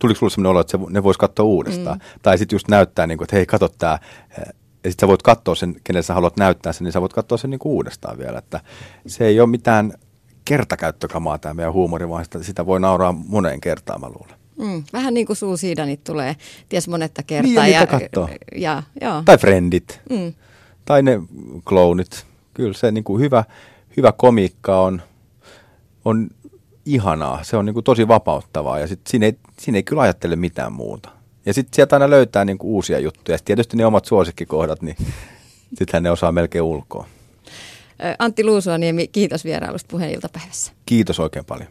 Tuliko 0.00 0.18
sulle 0.18 0.30
sellainen 0.30 0.50
olo, 0.50 0.60
että 0.60 0.70
se, 0.70 0.78
ne 0.90 1.02
vois 1.02 1.16
katsoa 1.16 1.46
uudestaan? 1.46 1.98
Mm. 1.98 2.20
Tai 2.22 2.38
sitten 2.38 2.56
just 2.56 2.68
näyttää, 2.68 3.06
niin 3.06 3.18
kuin, 3.18 3.24
että 3.24 3.36
hei, 3.36 3.46
katso 3.46 3.68
tämä. 3.68 3.98
Ja 4.84 4.90
sitten 4.90 5.06
sä 5.06 5.08
voit 5.08 5.22
katsoa 5.22 5.54
sen, 5.54 5.76
kenelle 5.84 6.02
sä 6.02 6.14
haluat 6.14 6.36
näyttää 6.36 6.72
sen, 6.72 6.84
niin 6.84 6.92
sä 6.92 7.00
voit 7.00 7.12
katsoa 7.12 7.38
sen 7.38 7.50
niin 7.50 7.58
kuin 7.58 7.72
uudestaan 7.72 8.18
vielä. 8.18 8.38
Että 8.38 8.60
se 9.06 9.26
ei 9.26 9.40
ole 9.40 9.48
mitään 9.48 9.92
kertakäyttökamaa 10.46 11.38
tämä 11.38 11.54
meidän 11.54 11.72
huumori, 11.72 12.08
vaan 12.08 12.24
sitä, 12.24 12.42
sitä 12.42 12.66
voi 12.66 12.80
nauraa 12.80 13.12
moneen 13.12 13.60
kertaan, 13.60 14.00
mä 14.00 14.08
luulen. 14.08 14.36
Mm, 14.58 14.84
vähän 14.92 15.14
niin 15.14 15.26
kuin 15.26 15.36
suusiidanit 15.36 16.04
tulee 16.04 16.36
ties 16.68 16.88
monetta 16.88 17.22
kertaa. 17.22 17.64
Niin, 17.64 17.72
ja, 17.72 17.86
ja, 17.90 18.28
ja, 18.56 18.82
ja, 19.00 19.22
Tai 19.24 19.38
Friendit. 19.38 20.00
Mm. 20.10 20.34
Tai 20.84 21.02
ne 21.02 21.20
kloonit. 21.64 22.26
Kyllä 22.54 22.72
se 22.72 22.90
niin 22.90 23.04
kuin 23.04 23.22
hyvä, 23.22 23.44
hyvä 23.96 24.12
komiikka 24.12 24.80
on, 24.80 25.02
on 26.04 26.28
ihanaa. 26.84 27.44
Se 27.44 27.56
on 27.56 27.66
niin 27.66 27.74
kuin 27.74 27.84
tosi 27.84 28.08
vapauttavaa 28.08 28.78
ja 28.78 28.86
sit 28.86 29.00
siinä, 29.08 29.26
ei, 29.26 29.38
siinä 29.58 29.78
ei 29.78 29.82
kyllä 29.82 30.02
ajattele 30.02 30.36
mitään 30.36 30.72
muuta. 30.72 31.08
Ja 31.46 31.54
sitten 31.54 31.76
sieltä 31.76 31.96
aina 31.96 32.10
löytää 32.10 32.44
niin 32.44 32.58
kuin 32.58 32.70
uusia 32.70 32.98
juttuja. 32.98 33.34
Ja 33.34 33.38
tietysti 33.44 33.76
ne 33.76 33.86
omat 33.86 34.04
suosikkikohdat, 34.04 34.82
niin 34.82 34.96
sittenhän 35.78 36.02
ne 36.02 36.10
osaa 36.10 36.32
melkein 36.32 36.62
ulkoa. 36.62 37.06
Antti 38.18 38.44
Luusuaniemi, 38.44 39.08
kiitos 39.08 39.44
vierailusta 39.44 39.88
puheeniltapäivässä. 39.90 40.72
Kiitos 40.86 41.20
oikein 41.20 41.44
paljon. 41.44 41.68